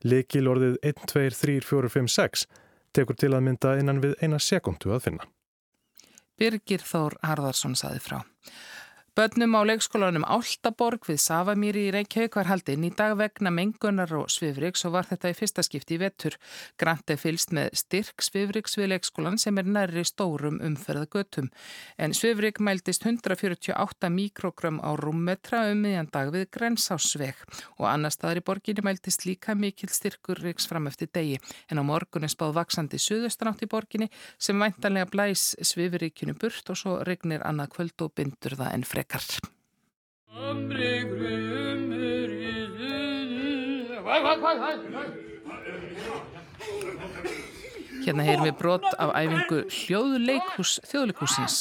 Leikilorðið 0.07 0.77
1, 0.83 1.07
2, 1.11 1.25
3, 1.41 1.57
4, 1.67 1.91
5, 1.97 2.11
6 2.15 2.47
tekur 2.95 3.19
til 3.19 3.33
að 3.33 3.47
mynda 3.49 3.75
innan 3.81 4.03
við 4.03 4.15
eina 4.23 4.39
sekundu 4.39 4.93
að 4.95 5.09
finna. 5.09 5.27
Birgir 6.39 6.85
Þór 6.85 7.19
Harðarsson 7.23 7.75
saði 7.79 8.03
frá. 8.03 8.21
Bönnum 9.13 9.53
á 9.53 9.69
leikskólanum 9.69 10.25
Áltaborg 10.25 11.05
við 11.05 11.19
Savamýri 11.21 11.83
í 11.85 11.91
Reykjavík 11.93 12.39
var 12.39 12.49
haldinn 12.49 12.87
í 12.87 12.91
dag 12.97 13.13
vegna 13.21 13.51
mengunar 13.53 14.09
og 14.17 14.31
svifriks 14.33 14.87
og 14.89 14.95
var 14.95 15.05
þetta 15.05 15.29
í 15.29 15.35
fyrsta 15.37 15.61
skipti 15.67 15.99
í 15.99 16.01
vettur. 16.01 16.39
Grant 16.81 17.13
er 17.13 17.19
fylst 17.21 17.53
með 17.53 17.77
styrk 17.77 18.25
svifriks 18.25 18.79
við 18.81 18.89
leikskólan 18.95 19.37
sem 19.37 19.61
er 19.61 19.69
nærri 19.69 20.07
stórum 20.09 20.57
umferðagötum. 20.65 21.51
En 22.01 22.17
svifrik 22.17 22.63
mæltist 22.65 23.05
148 23.05 24.09
mikrogram 24.09 24.79
á 24.81 24.97
rúmmetra 24.97 25.67
um 25.75 25.85
miðjan 25.85 26.09
dag 26.09 26.33
við 26.33 26.49
Grensásveg 26.57 27.45
og 27.77 27.91
annar 27.91 28.17
staðar 28.17 28.41
í 28.41 28.47
borginni 28.49 28.87
mæltist 28.89 29.29
líka 29.29 29.53
mikil 29.53 29.93
styrkur 29.93 30.41
riks 30.41 30.65
fram 30.73 30.89
eftir 30.89 31.13
degi. 31.13 31.37
En 31.69 31.77
á 31.77 31.85
morgun 31.85 32.25
er 32.25 32.33
spáð 32.33 32.57
vaksandi 32.63 32.97
suðustanátt 32.97 33.61
í 33.61 33.69
borginni 33.69 34.09
sem 34.41 34.57
væntanlega 34.57 35.13
blæs 35.13 35.51
svifrikinu 35.61 36.33
burt 36.33 36.73
og 36.73 36.81
svo 36.81 36.99
regnir 37.05 37.45
annað 37.45 37.75
kvöld 37.77 38.09
og 38.09 38.17
bindur 38.17 38.57
það 38.57 38.73
enn 38.73 38.89
frek 38.89 39.02
frekar. 39.03 39.41
Hérna 48.03 48.27
heyrum 48.27 48.49
við 48.49 48.59
brot 48.59 48.89
af 48.99 49.13
æfingu 49.15 49.63
hljóðuleikhús 49.71 50.81
þjóðleikúsins. 50.91 51.61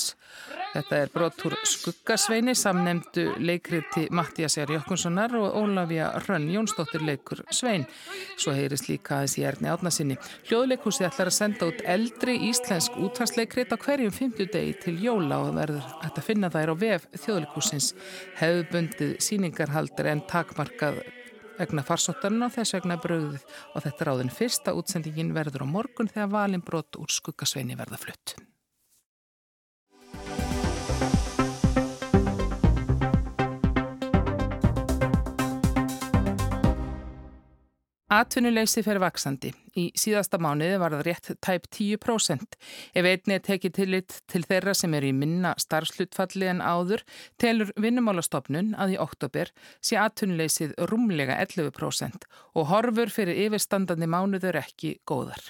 Þetta 0.72 1.00
er 1.04 1.10
brot 1.12 1.42
úr 1.50 1.54
Skuggasveini, 1.68 2.54
samnemdu 2.56 3.26
leikriti 3.44 4.06
Mattiasjar 4.16 4.72
Jökkunssonar 4.72 5.36
og 5.36 5.58
Ólafja 5.60 6.08
Rönn 6.24 6.48
Jónsdóttir 6.54 7.04
leikur 7.04 7.44
Svein. 7.52 7.84
Svo 8.40 8.56
heyrist 8.56 8.88
líka 8.88 9.18
aðeins 9.18 9.36
í 9.38 9.46
erni 9.50 9.70
átnasinni. 9.74 10.18
Hljóðleikhúsi 10.48 11.04
ætlar 11.10 11.30
að 11.30 11.38
senda 11.42 11.68
út 11.68 11.84
eldri 11.84 12.38
íslensk 12.48 12.96
útvarsleikrit 13.04 13.76
á 13.76 13.78
hverjum 13.84 14.16
50 14.16 14.52
degi 14.56 14.78
til 14.86 14.98
jóla 15.04 15.44
og 15.44 15.58
verður 15.60 15.92
að 16.08 16.22
finna 16.26 16.50
þær 16.54 16.72
á 16.72 16.76
vef 16.88 17.10
þjóðleikhúsins. 17.20 17.92
Hefubundið 18.40 19.18
síningarhaldir 19.28 20.14
en 20.16 20.24
takmarkað 20.32 21.04
vegna 21.62 21.86
farsóttarinn 21.88 22.46
og 22.48 22.54
þess 22.56 22.78
vegna 22.78 23.00
bröðið 23.02 23.44
og 23.74 23.86
þetta 23.86 24.06
er 24.06 24.14
áðin 24.14 24.34
fyrsta 24.36 24.76
útsendingin 24.78 25.36
verður 25.38 25.66
á 25.66 25.74
morgun 25.78 26.12
þegar 26.12 26.34
valin 26.36 26.66
brot 26.66 27.00
úr 27.00 27.14
Skuggasveini 27.14 27.78
verða 27.80 28.02
flutt. 28.02 28.38
Atvinnuleysi 38.12 38.82
fer 38.84 38.98
vaksandi. 39.00 39.54
Í 39.80 39.86
síðasta 39.96 40.36
mánuði 40.44 40.80
var 40.82 40.92
það 40.92 41.04
rétt 41.08 41.30
tæp 41.40 41.70
10%. 41.72 42.58
Ef 42.92 43.08
einni 43.08 43.38
er 43.38 43.46
tekið 43.46 43.74
tillit 43.78 44.18
til 44.28 44.42
þeirra 44.44 44.74
sem 44.76 44.92
eru 44.98 45.08
í 45.08 45.16
minna 45.16 45.54
starfslutfalli 45.64 46.50
en 46.52 46.60
áður, 46.60 47.06
telur 47.40 47.72
vinnumálastofnun 47.80 48.74
að 48.76 48.98
í 48.98 49.00
oktober 49.00 49.54
sé 49.80 49.96
atvinnuleysið 50.04 50.76
rúmlega 50.92 51.40
11% 51.40 52.28
og 52.52 52.68
horfur 52.74 53.16
fyrir 53.16 53.46
yfirstandandi 53.46 54.12
mánuður 54.12 54.60
ekki 54.66 54.98
góðar. 55.08 55.48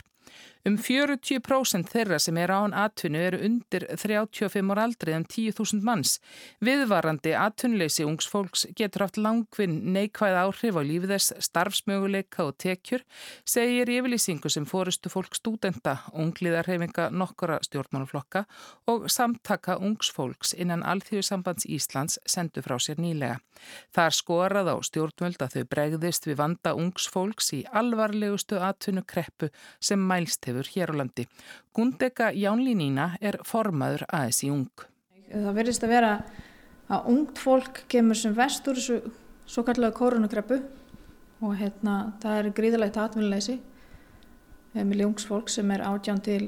Um 0.62 0.76
40% 0.78 1.90
þeirra 1.90 2.20
sem 2.22 2.38
er 2.38 2.52
án 2.54 2.76
atvinnu 2.78 3.18
eru 3.18 3.40
undir 3.48 3.88
35 3.98 4.62
ára 4.70 4.84
aldrei 4.86 5.16
um 5.18 5.24
10.000 5.26 5.82
manns. 5.82 6.20
Viðvarandi 6.62 7.34
atvinnuleysi 7.34 8.06
ungsfólks 8.06 8.68
getur 8.78 9.08
haft 9.08 9.18
langvinn 9.18 9.80
neikvæð 9.96 10.38
áhrif 10.44 10.78
á 10.78 10.82
lífið 10.86 11.16
þess 11.16 11.34
starfsmöguleika 11.48 12.46
og 12.46 12.60
tekjur, 12.62 13.02
segir 13.42 13.90
yfirlýsingu 13.90 14.52
sem 14.54 14.68
fórustu 14.70 15.10
fólk 15.10 15.34
stúdenta, 15.34 15.98
ungliðarhefinga 16.14 17.10
nokkura 17.10 17.58
stjórnmáluflokka 17.66 18.46
og 18.94 19.10
samtaka 19.10 19.80
ungsfólks 19.82 20.54
innan 20.54 20.86
Alþjóðsambands 20.86 21.66
Íslands 21.66 22.20
sendu 22.30 22.62
frá 22.62 22.78
sér 22.78 23.02
nýlega. 23.02 23.42
Þar 23.98 24.14
skorað 24.14 24.72
á 24.74 24.76
stjórnvöld 24.86 25.42
að 25.42 25.58
þau 25.58 25.66
bregðist 25.74 26.30
við 26.30 26.38
vanda 26.38 26.78
ungsfólks 26.78 27.52
í 27.58 27.64
alvarlegustu 27.66 28.62
atvinnukreppu 28.62 29.50
sem 29.82 30.02
mælst 30.02 30.46
hefur 30.46 30.51
hér 30.76 30.92
á 30.92 30.96
landi. 31.00 31.28
Gundega 31.74 32.32
Jánlínína 32.36 33.16
er 33.22 33.40
formaður 33.48 34.06
aðeins 34.10 34.44
í 34.44 34.52
ung. 34.52 34.86
Það 35.32 35.56
verðist 35.56 35.84
að 35.88 35.94
vera 35.96 36.14
að 36.92 37.10
ungt 37.14 37.40
fólk 37.40 37.84
kemur 37.88 38.20
sem 38.20 38.36
vest 38.36 38.68
úr 38.68 38.76
þessu 38.76 39.02
svo 39.48 39.64
kallega 39.68 39.96
koronakreppu 39.96 40.60
og 41.42 41.56
hérna 41.60 42.14
það 42.22 42.38
er 42.38 42.54
gríðalegt 42.56 43.00
atvinnuleysi 43.00 43.60
milli 44.74 45.04
ungsfólk 45.04 45.50
sem 45.52 45.72
er 45.72 45.84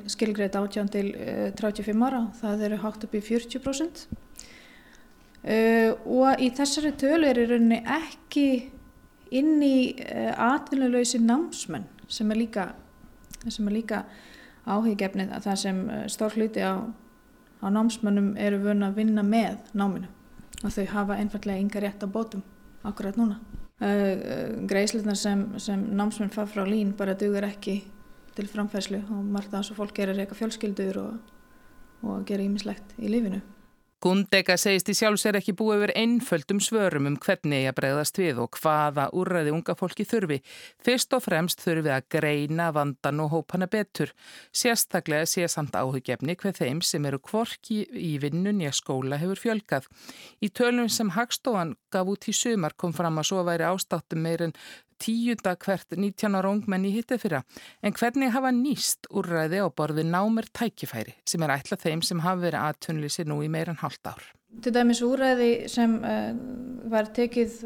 skilgreit 0.07 0.55
átján 0.55 0.89
til 0.91 1.11
uh, 1.15 1.51
35 1.59 2.05
ára, 2.07 2.27
það 2.39 2.61
eru 2.69 2.77
hátt 2.79 3.03
upp 3.03 3.15
í 3.15 3.21
40%. 3.23 4.05
Uh, 5.43 5.91
og 6.07 6.39
í 6.39 6.47
þessari 6.55 6.93
tölu 6.95 7.27
er 7.27 7.41
í 7.41 7.47
rauninni 7.49 7.81
ekki 7.83 8.47
inn 9.35 9.57
í 9.59 9.91
uh, 9.99 10.53
atvinnuleysi 10.53 11.19
námsmenn 11.19 11.89
sem 12.07 12.31
er 12.31 12.39
líka 12.39 12.69
sem 13.51 13.67
er 13.67 13.75
líka 13.75 14.03
áhuggefnið 14.63 15.33
að 15.35 15.47
það 15.47 15.57
sem 15.63 15.79
eh, 15.89 16.03
stór 16.11 16.37
hluti 16.37 16.63
á, 16.63 16.79
á 17.59 17.67
námsmönnum 17.67 18.33
eru 18.39 18.61
vun 18.63 18.87
að 18.87 18.99
vinna 19.01 19.23
með 19.27 19.73
náminu 19.75 20.07
og 20.63 20.71
þau 20.71 20.85
hafa 20.93 21.17
einfallega 21.19 21.59
yngar 21.59 21.83
rétt 21.83 22.03
á 22.03 22.07
bótum 22.07 22.43
akkurat 22.87 23.17
núna. 23.19 23.39
Uh, 23.83 24.63
Greiðslunar 24.69 25.17
sem, 25.19 25.41
sem 25.59 25.81
námsmenn 25.97 26.31
far 26.31 26.47
frá 26.47 26.61
lín 26.63 26.93
bara 26.95 27.17
dugur 27.19 27.43
ekki 27.43 27.81
til 28.37 28.47
framfæslu 28.47 29.01
og 29.11 29.25
margt 29.33 29.51
að 29.51 29.59
þessu 29.59 29.75
fólk 29.75 29.95
gerir 29.97 30.21
eitthvað 30.21 30.39
fjölskyldur 30.39 30.99
og, 31.01 31.33
og 32.05 32.23
gerir 32.29 32.47
ímislegt 32.47 32.95
í 33.01 33.11
lífinu. 33.11 33.41
Gundega 34.03 34.57
segist 34.59 34.89
í 34.91 34.93
sjálfsvegar 34.99 35.37
ekki 35.39 35.53
búið 35.55 35.77
yfir 35.77 35.91
einföldum 36.01 36.57
svörum 36.59 37.05
um 37.07 37.13
hvernig 37.23 37.61
ég 37.63 37.75
bregðast 37.77 38.17
við 38.19 38.41
og 38.43 38.57
hvaða 38.59 39.05
úrræði 39.15 39.53
unga 39.55 39.77
fólki 39.79 40.03
þurfi. 40.03 40.41
Fyrst 40.83 41.15
og 41.15 41.23
fremst 41.23 41.63
þurfi 41.63 41.93
að 41.95 42.09
greina 42.17 42.65
vandan 42.75 43.21
og 43.23 43.31
hópana 43.31 43.69
betur. 43.71 44.11
Sérstaklega 44.51 45.29
sé 45.31 45.47
samt 45.47 45.77
áhugjefni 45.79 46.35
hver 46.35 46.57
þeim 46.57 46.83
sem 46.83 47.07
eru 47.07 47.21
kvorki 47.23 47.85
í 47.95 48.17
vinnun 48.19 48.59
í 48.59 48.67
að 48.67 48.75
skóla 48.81 49.21
hefur 49.23 49.39
fjölgað. 49.39 49.87
Í 50.43 50.51
tölum 50.51 50.91
sem 50.91 51.15
Hagstofan 51.15 51.77
gaf 51.87 52.11
út 52.11 52.27
í 52.27 52.35
sumar 52.35 52.75
kom 52.75 52.91
fram 52.91 53.23
að 53.23 53.29
svo 53.31 53.45
væri 53.47 53.71
ástáttum 53.71 54.27
meirinn 54.27 54.57
tíunda 55.01 55.55
hvert 55.59 55.95
19 55.95 56.37
ára 56.37 56.51
ungmenn 56.53 56.87
í 56.87 56.93
hitti 56.95 57.17
fyrra. 57.21 57.43
En 57.81 57.95
hvernig 57.97 58.33
hafa 58.35 58.51
nýst 58.55 59.09
úrræði 59.11 59.63
á 59.63 59.67
borði 59.69 60.05
námur 60.07 60.47
tækifæri 60.53 61.15
sem 61.29 61.43
er 61.45 61.55
ætlað 61.57 61.85
þeim 61.87 62.03
sem 62.05 62.23
hafa 62.25 62.43
verið 62.45 62.67
aðtunlýsi 62.67 63.27
nú 63.29 63.41
í 63.45 63.49
meirann 63.51 63.81
hálft 63.81 64.07
ár? 64.07 64.21
Til 64.61 64.73
dæmis 64.75 65.01
úrræði 65.05 65.51
sem 65.71 65.97
uh, 66.01 66.29
var 66.91 67.09
tekið, 67.15 67.57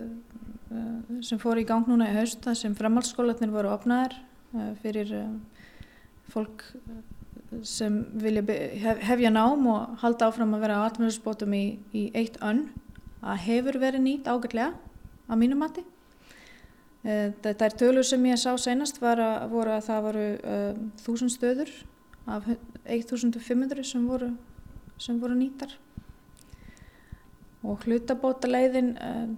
uh, 0.72 1.20
sem 1.26 1.42
fór 1.42 1.60
í 1.60 1.68
gang 1.68 1.88
núna 1.90 2.10
í 2.12 2.16
hausta 2.16 2.56
sem 2.56 2.76
framhaldsskólatnir 2.78 3.52
voru 3.52 3.74
opnaðar 3.76 4.16
uh, 4.56 4.72
fyrir 4.84 5.14
fólk 6.32 6.64
sem 7.64 8.02
vilja 8.20 8.44
hef, 8.82 9.00
hefja 9.08 9.32
nám 9.32 9.68
og 9.72 10.00
halda 10.02 10.28
áfram 10.28 10.56
að 10.56 10.66
vera 10.66 10.82
á 10.84 10.88
atvinnusbótum 10.88 11.54
í, 11.56 11.66
í 11.96 12.10
eitt 12.18 12.40
önn 12.44 12.68
að 13.24 13.44
hefur 13.48 13.80
verið 13.82 14.04
nýtt 14.04 14.28
ágætlega 14.28 14.74
á 15.28 15.34
mínum 15.36 15.64
mati. 15.64 15.84
Eh, 17.06 17.34
þetta 17.44 17.68
er 17.68 17.76
tölur 17.78 18.06
sem 18.08 18.24
ég 18.26 18.40
sá 18.42 18.56
senast 18.58 18.98
var 19.02 19.20
að, 19.22 19.50
voru 19.52 19.74
að 19.76 19.84
það 19.86 20.06
voru 20.08 20.24
um, 20.34 20.88
eh, 20.98 21.04
1000 21.04 21.30
stöður 21.30 21.74
af 22.28 22.48
1500 22.84 23.86
sem 23.86 24.08
voru, 24.10 24.32
sem 25.00 25.20
voru 25.22 25.38
nýtar 25.38 25.76
og 27.68 27.86
hlutabóta 27.86 28.50
leiðin 28.50 28.96
um, 28.98 29.38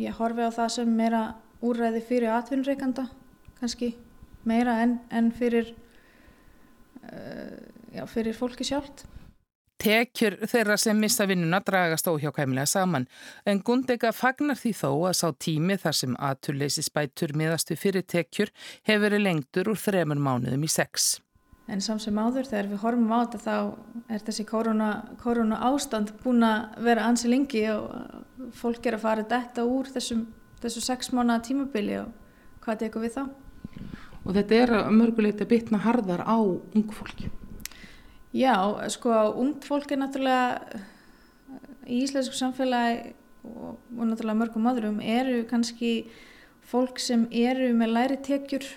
ég 0.00 0.18
horfi 0.18 0.44
á 0.44 0.50
það 0.50 0.74
sem 0.76 0.92
meira 0.98 1.22
úræði 1.62 2.02
fyrir 2.08 2.34
atvinnreikanda 2.34 3.06
kannski 3.60 3.92
meira 4.48 4.80
en, 4.82 4.98
en 5.12 5.30
fyrir, 5.36 5.70
uh, 7.04 7.56
já, 7.94 8.04
fyrir 8.08 8.36
fólki 8.36 8.66
sjálft 8.66 9.04
Tekjur 9.80 10.34
þeirra 10.44 10.74
sem 10.76 10.98
missa 11.00 11.24
vinnuna 11.24 11.62
dragast 11.64 12.08
óhjákæmlega 12.10 12.68
saman 12.68 13.06
en 13.48 13.62
Gundega 13.64 14.10
fagnar 14.12 14.58
því 14.60 14.74
þó 14.76 14.88
að 15.08 15.14
sá 15.16 15.26
tími 15.40 15.78
þar 15.80 15.96
sem 15.96 16.16
aðturleysi 16.20 16.84
spætur 16.84 17.32
miðastu 17.32 17.78
fyrir 17.80 18.04
tekjur 18.04 18.52
hefur 18.84 19.06
verið 19.06 19.24
lengtur 19.24 19.72
úr 19.72 19.80
þremur 19.80 20.20
mánuðum 20.20 20.68
í 20.68 20.70
sex. 20.74 21.14
En 21.70 21.80
samsum 21.80 22.20
áður 22.20 22.50
þegar 22.50 22.68
við 22.74 22.82
horfum 22.84 23.14
á 23.14 23.18
þetta 23.22 23.40
þá 23.46 24.12
er 24.12 24.24
þessi 24.28 24.46
korona, 24.52 24.90
korona 25.22 25.62
ástand 25.70 26.12
búin 26.20 26.44
að 26.44 26.76
vera 26.84 27.08
ansi 27.08 27.32
lengi 27.32 27.64
og 27.72 28.52
fólk 28.60 28.84
er 28.84 28.98
að 28.98 29.04
fara 29.06 29.28
þetta 29.32 29.64
úr 29.64 29.88
þessum, 29.96 30.26
þessu 30.60 30.84
sex 30.84 31.12
mánuða 31.14 31.40
tímabili 31.48 32.00
og 32.02 32.12
hvað 32.66 32.84
tekur 32.84 33.06
við 33.06 33.16
þá? 33.16 33.22
Og 34.26 34.32
þetta 34.36 34.60
er 34.60 34.78
að 34.82 35.46
bitna 35.48 35.80
harðar 35.86 36.26
á 36.28 36.36
ung 36.36 36.90
fólki. 36.92 37.30
Já, 38.30 38.54
sko, 38.86 39.10
ungt 39.42 39.64
fólk 39.66 39.90
er 39.90 39.98
náttúrulega 39.98 40.82
í 41.90 42.04
íslensku 42.04 42.36
samfélagi 42.38 43.10
og, 43.42 43.80
og 43.96 44.04
náttúrulega 44.06 44.38
mörgum 44.38 44.68
öðrum 44.70 45.00
eru 45.02 45.40
kannski 45.50 46.04
fólk 46.70 47.00
sem 47.02 47.24
eru 47.34 47.72
með 47.74 47.90
læri 47.96 48.18
tekjur 48.22 48.68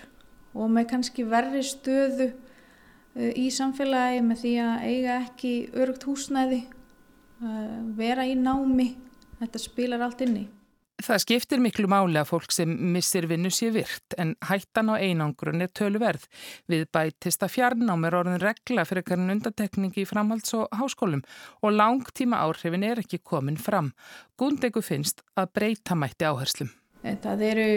og 0.58 0.72
með 0.74 0.88
kannski 0.90 1.26
verri 1.30 1.62
stöðu 1.62 2.32
uh, 2.32 3.30
í 3.30 3.46
samfélagi 3.54 4.24
með 4.26 4.42
því 4.42 4.56
að 4.64 4.88
eiga 4.90 5.20
ekki 5.20 5.54
örugt 5.70 6.08
húsnæði, 6.10 6.64
uh, 7.38 7.78
vera 7.94 8.26
í 8.26 8.34
námi, 8.34 8.90
þetta 9.38 9.62
spilar 9.62 10.02
allt 10.02 10.26
inni. 10.26 10.48
Það 11.02 11.20
skiptir 11.24 11.58
miklu 11.58 11.88
máli 11.90 12.20
að 12.20 12.28
fólk 12.28 12.52
sem 12.54 12.70
missir 12.94 13.26
vinnu 13.26 13.50
sé 13.50 13.72
virt 13.74 14.14
en 14.20 14.36
hættan 14.46 14.92
á 14.94 14.94
einangrun 14.94 15.64
er 15.64 15.72
töluverð. 15.74 16.28
Við 16.70 16.84
bætist 16.94 17.42
að 17.42 17.50
fjarnám 17.56 18.06
er 18.06 18.14
orðin 18.14 18.38
regla 18.38 18.84
fyrir 18.86 19.02
kannan 19.08 19.34
undatekningi 19.34 20.04
í 20.04 20.06
framhalds- 20.06 20.54
og 20.54 20.70
háskólum 20.70 21.24
og 21.66 21.74
langtíma 21.74 22.38
áhrifin 22.46 22.86
er 22.86 23.02
ekki 23.02 23.18
komin 23.18 23.58
fram. 23.58 23.90
Gundegu 24.38 24.84
finnst 24.86 25.24
að 25.34 25.50
breyta 25.58 25.98
mætti 25.98 26.30
áherslum. 26.30 26.70
Það 27.02 27.42
eru 27.42 27.68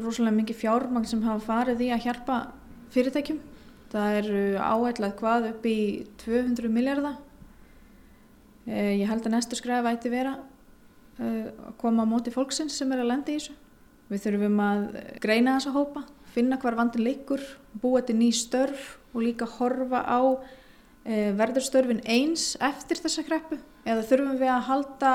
rosalega 0.00 0.40
mikið 0.40 0.60
fjármang 0.64 1.06
sem 1.06 1.22
hafa 1.28 1.44
farið 1.44 1.84
í 1.84 1.92
að 1.92 2.08
hjálpa 2.08 2.40
fyrirtækjum. 2.96 3.38
Það 3.92 4.20
eru 4.24 4.42
áætlað 4.56 5.16
hvað 5.20 5.52
upp 5.52 5.66
í 5.68 5.78
200 6.24 6.72
miljardar. 6.72 7.20
Eh, 8.66 8.96
ég 8.96 9.06
held 9.06 9.28
að 9.28 9.36
næstu 9.36 9.60
skræði 9.60 9.84
væti 9.84 10.10
vera 10.10 10.38
að 11.22 11.72
koma 11.80 12.04
á 12.04 12.10
móti 12.10 12.32
fólksins 12.34 12.76
sem 12.76 12.92
er 12.92 13.02
að 13.02 13.10
lenda 13.12 13.32
í 13.32 13.38
þessu. 13.38 13.56
Við 14.10 14.22
þurfum 14.22 14.60
að 14.62 14.82
greina 15.22 15.56
þessa 15.56 15.72
hópa, 15.74 16.04
finna 16.34 16.58
hvar 16.62 16.76
vandin 16.78 17.06
leikur, 17.06 17.42
búa 17.82 18.02
til 18.06 18.18
ný 18.20 18.30
störf 18.34 18.96
og 19.14 19.24
líka 19.24 19.48
horfa 19.56 20.02
á 20.06 20.20
e, 21.02 21.32
verðurstörfin 21.38 22.04
eins 22.04 22.54
eftir 22.62 23.00
þessa 23.02 23.24
kreppu 23.26 23.58
eða 23.86 24.04
þurfum 24.06 24.38
við 24.38 24.52
að 24.52 24.66
halda 24.68 25.12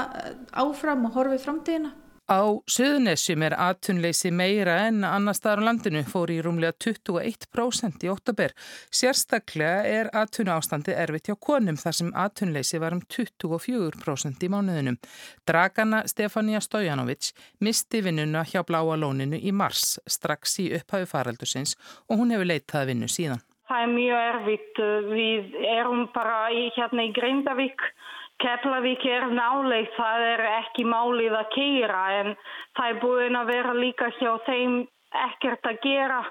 áfram 0.63 1.08
og 1.08 1.15
horfa 1.15 1.38
í 1.38 1.43
framtíðina. 1.43 1.93
Á 2.32 2.64
Suðunessjum 2.64 3.42
er 3.44 3.54
aðtunleysi 3.60 4.30
meira 4.32 4.78
en 4.86 5.02
annar 5.04 5.36
staðar 5.36 5.60
á 5.60 5.68
landinu 5.68 6.00
fór 6.08 6.32
í 6.32 6.38
rúmlega 6.40 6.78
21% 6.80 8.06
í 8.06 8.12
óttabér. 8.14 8.54
Sérstaklega 8.88 9.82
er 9.84 10.10
aðtunu 10.16 10.54
ástandi 10.54 10.96
erfitt 10.96 11.28
hjá 11.28 11.36
konum 11.36 11.76
þar 11.82 11.98
sem 11.98 12.14
aðtunleysi 12.16 12.80
var 12.80 12.96
um 12.96 13.04
24% 13.04 14.48
í 14.48 14.52
mánuðinum. 14.54 15.00
Dragana 15.44 16.06
Stefania 16.08 16.64
Stojanovic 16.64 17.34
misti 17.60 18.00
vinnuna 18.06 18.46
hjá 18.48 18.64
Bláa 18.64 18.96
lóninu 18.96 19.36
í 19.36 19.52
mars 19.52 19.98
strax 20.08 20.56
í 20.64 20.70
upphæfu 20.80 21.12
faraldursins 21.12 21.76
og 22.08 22.24
hún 22.24 22.32
hefur 22.32 22.48
leitað 22.48 22.94
vinnu 22.94 23.12
síðan. 23.12 23.44
Það 23.68 23.84
er 23.84 23.92
mjög 23.92 24.26
erfitt. 24.32 24.80
Við 25.12 25.62
erum 25.76 26.08
bara 26.16 26.48
í, 26.56 26.70
hérna 26.80 27.08
í 27.08 27.12
Grindavík 27.16 27.92
Keflavík 28.41 29.03
er 29.05 29.27
náleik, 29.29 29.91
það 29.93 30.24
er 30.31 30.43
ekki 30.57 30.86
málið 30.89 31.36
að 31.38 31.51
keira 31.53 32.01
en 32.19 32.31
það 32.77 32.88
er 32.88 33.01
búin 33.03 33.38
að 33.38 33.51
vera 33.53 33.74
líka 33.77 34.07
hjá 34.17 34.31
þeim 34.48 34.79
ekkert 35.27 35.69
að 35.69 35.83
gera. 35.83 36.21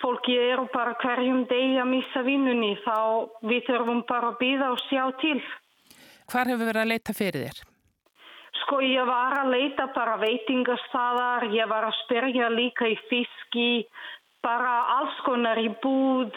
Fólki 0.00 0.34
eru 0.36 0.64
bara 0.72 0.96
hverjum 1.00 1.44
degi 1.50 1.76
að 1.80 1.90
missa 1.92 2.24
vinnunni 2.24 2.72
þá 2.84 2.96
við 3.44 3.68
þurfum 3.68 4.02
bara 4.08 4.32
að 4.32 4.40
býða 4.40 4.72
og 4.72 4.82
sjá 4.88 5.04
til. 5.20 5.38
Hvar 6.32 6.50
hefur 6.50 6.68
verið 6.70 6.82
að 6.82 6.90
leita 6.90 7.14
fyrir 7.16 7.46
þér? 7.46 7.62
Sko 8.62 8.80
ég 8.80 9.04
var 9.08 9.36
að 9.42 9.52
leita 9.52 9.86
bara 9.92 10.16
veitingarstaðar, 10.22 11.48
ég 11.52 11.68
var 11.68 11.84
að 11.88 11.96
spyrja 12.04 12.48
líka 12.52 12.88
í 12.88 12.96
fiski, 13.10 13.84
bara 14.44 14.74
alls 14.98 15.18
konar 15.26 15.60
í 15.60 15.68
búð. 15.82 16.32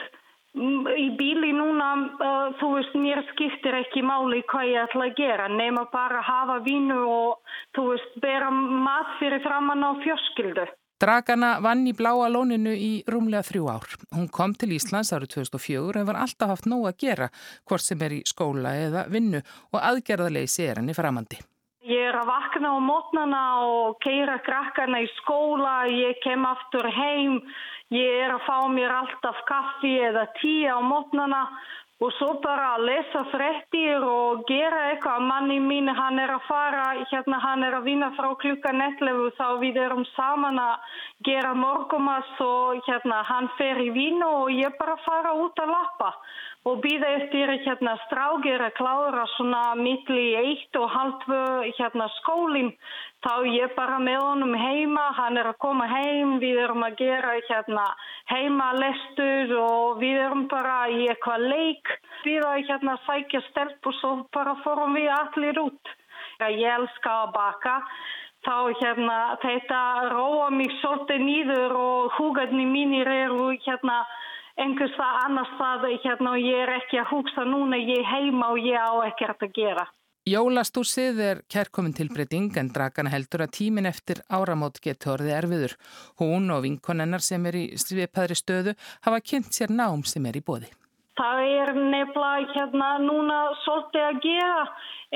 Í 0.98 1.08
bíli 1.20 1.52
núna, 1.56 1.90
uh, 2.18 2.50
þú 2.60 2.72
veist, 2.76 2.98
mér 2.98 3.22
skiptir 3.34 3.78
ekki 3.84 4.04
máli 4.06 4.44
hvað 4.50 4.72
ég 4.72 4.84
ætla 4.88 5.08
að 5.10 5.16
gera, 5.20 5.48
nema 5.52 5.86
bara 5.94 6.24
hafa 6.26 6.60
vínu 6.66 6.98
og, 7.06 7.56
þú 7.78 7.88
veist, 7.92 8.20
bera 8.24 8.52
mat 8.52 9.16
fyrir 9.22 9.44
framann 9.46 9.86
á 9.86 9.92
fjöskildu. 10.04 10.68
Dragana 10.98 11.60
vann 11.62 11.86
í 11.86 11.94
bláa 11.94 12.26
lóninu 12.34 12.72
í 12.74 13.04
rúmlega 13.06 13.46
þrjú 13.46 13.68
ár. 13.70 13.92
Hún 14.16 14.32
kom 14.34 14.56
til 14.58 14.72
Íslands 14.74 15.14
árið 15.14 15.36
2004 15.36 15.92
og 15.92 16.00
hefur 16.00 16.18
alltaf 16.24 16.56
haft 16.56 16.70
nóg 16.72 16.88
að 16.90 16.98
gera, 17.04 17.28
hvort 17.70 17.86
sem 17.86 18.02
er 18.02 18.18
í 18.18 18.24
skóla 18.26 18.74
eða 18.88 19.06
vinnu 19.14 19.44
og 19.76 19.78
aðgerðarleysi 19.84 20.66
er 20.66 20.82
henni 20.82 20.98
framandi. 20.98 21.38
Ég 21.88 22.04
er 22.04 22.18
að 22.20 22.28
vakna 22.28 22.74
á 22.76 22.80
mótnana 22.84 23.42
og 23.64 23.94
keira 24.04 24.34
krakkana 24.44 25.00
í 25.06 25.08
skóla, 25.22 25.86
ég 25.88 26.18
kem 26.20 26.44
aftur 26.44 26.84
heim, 26.92 27.38
ég 27.96 28.24
er 28.26 28.34
að 28.36 28.44
fá 28.44 28.58
mér 28.74 28.92
alltaf 28.92 29.40
kaffi 29.48 29.94
eða 30.10 30.26
tíu 30.42 30.68
á 30.68 30.84
mótnana 30.84 31.46
og 32.04 32.12
svo 32.18 32.34
bara 32.44 32.74
að 32.76 32.84
lesa 32.90 33.22
frettir 33.32 34.04
og 34.04 34.44
gera 34.50 34.82
eitthvað. 34.90 35.24
Manni 35.30 35.62
mín 35.64 35.88
hann 35.88 36.20
er 36.20 36.34
að 36.36 36.44
fara, 36.50 36.90
hérna 37.08 37.40
hann 37.46 37.64
er 37.64 37.80
að 37.80 37.88
vinna 37.88 38.12
frá 38.20 38.34
klukkan 38.44 38.82
netlefu 38.84 39.32
þá 39.40 39.48
við 39.64 39.80
erum 39.86 40.04
saman 40.12 40.60
að 40.60 41.00
gera 41.30 41.56
morgumas 41.56 42.36
og 42.44 42.84
hérna 42.90 43.24
hann 43.32 43.48
fer 43.56 43.80
í 43.80 43.90
vinu 43.96 44.28
og 44.44 44.52
ég 44.52 44.76
bara 44.76 45.00
fara 45.08 45.34
út 45.40 45.64
að 45.64 45.72
lappa 45.72 46.12
og 46.68 46.82
býða 46.84 47.10
eftir 47.22 47.52
hérna 47.64 47.94
strákir 48.06 48.62
að 48.66 48.74
klára 48.76 49.24
svona 49.38 49.62
mittli 49.80 50.26
eitt 50.36 50.76
og 50.80 50.90
halvtvö 50.92 51.44
hérna 51.78 52.08
skólinn. 52.18 52.74
Þá 53.24 53.34
ég 53.54 53.76
bara 53.78 54.00
með 54.04 54.20
honum 54.22 54.56
heima, 54.60 55.06
hann 55.18 55.40
er 55.40 55.48
að 55.52 55.60
koma 55.64 55.88
heim, 55.90 56.36
við 56.44 56.60
erum 56.66 56.84
að 56.86 57.00
gera 57.00 57.38
hérna 57.48 57.86
heimalestur 58.34 59.56
og 59.62 60.04
við 60.04 60.20
erum 60.26 60.46
bara 60.52 60.76
í 60.92 61.08
eitthvað 61.08 61.48
leik, 61.54 61.96
við 62.26 62.42
erum 62.42 62.68
hérna 62.70 62.98
að 62.98 63.08
sækja 63.08 63.44
stelp 63.48 63.90
og 63.90 63.98
svo 64.02 64.14
bara 64.36 64.60
fórum 64.66 65.00
við 65.00 65.10
allir 65.16 65.64
út. 65.64 65.96
Ég 66.44 66.68
elska 66.70 67.16
að 67.24 67.34
baka, 67.34 67.80
þá 68.46 68.56
hérna 68.84 69.18
þetta 69.42 69.82
róa 70.12 70.52
mig 70.54 70.72
svolítið 70.82 71.24
nýður 71.24 71.78
og 71.80 72.16
hugarni 72.20 72.68
mínir 72.70 73.10
eru 73.10 73.54
hérna 73.66 74.04
einhvers 74.58 74.96
það 74.98 75.22
annars 75.26 75.54
það 75.60 75.86
hérna 76.04 76.34
og 76.34 76.42
ég 76.42 76.64
er 76.64 76.74
ekki 76.80 77.00
að 77.02 77.12
hugsa 77.12 77.46
núna 77.48 77.80
ég 77.80 78.02
er 78.02 78.12
heima 78.12 78.52
og 78.54 78.60
ég 78.66 78.78
á 78.78 78.94
ekkert 79.10 79.46
að 79.48 79.56
gera. 79.58 79.86
Jólastúsið 80.28 81.20
er 81.24 81.38
kærkomin 81.48 81.94
tilbreyting 81.96 82.58
en 82.60 82.72
Dragana 82.76 83.14
heldur 83.14 83.46
að 83.46 83.54
tímin 83.62 83.88
eftir 83.88 84.20
áramót 84.28 84.82
getur 84.84 85.14
orðið 85.14 85.38
erfiður. 85.38 85.76
Hún 86.20 86.52
og 86.52 86.66
vinkonennar 86.66 87.24
sem 87.24 87.46
er 87.48 87.56
í 87.56 87.64
svipaðri 87.80 88.36
stöðu 88.36 88.76
hafa 89.08 89.22
kynnt 89.24 89.56
sér 89.56 89.72
nám 89.72 90.04
sem 90.04 90.28
er 90.28 90.42
í 90.42 90.44
bóði. 90.44 90.68
Það 91.18 91.40
er 91.44 91.70
nefnilega 91.74 92.54
hérna 92.54 92.88
núna 93.02 93.38
svolítið 93.64 94.04
að 94.06 94.20
gera 94.22 94.66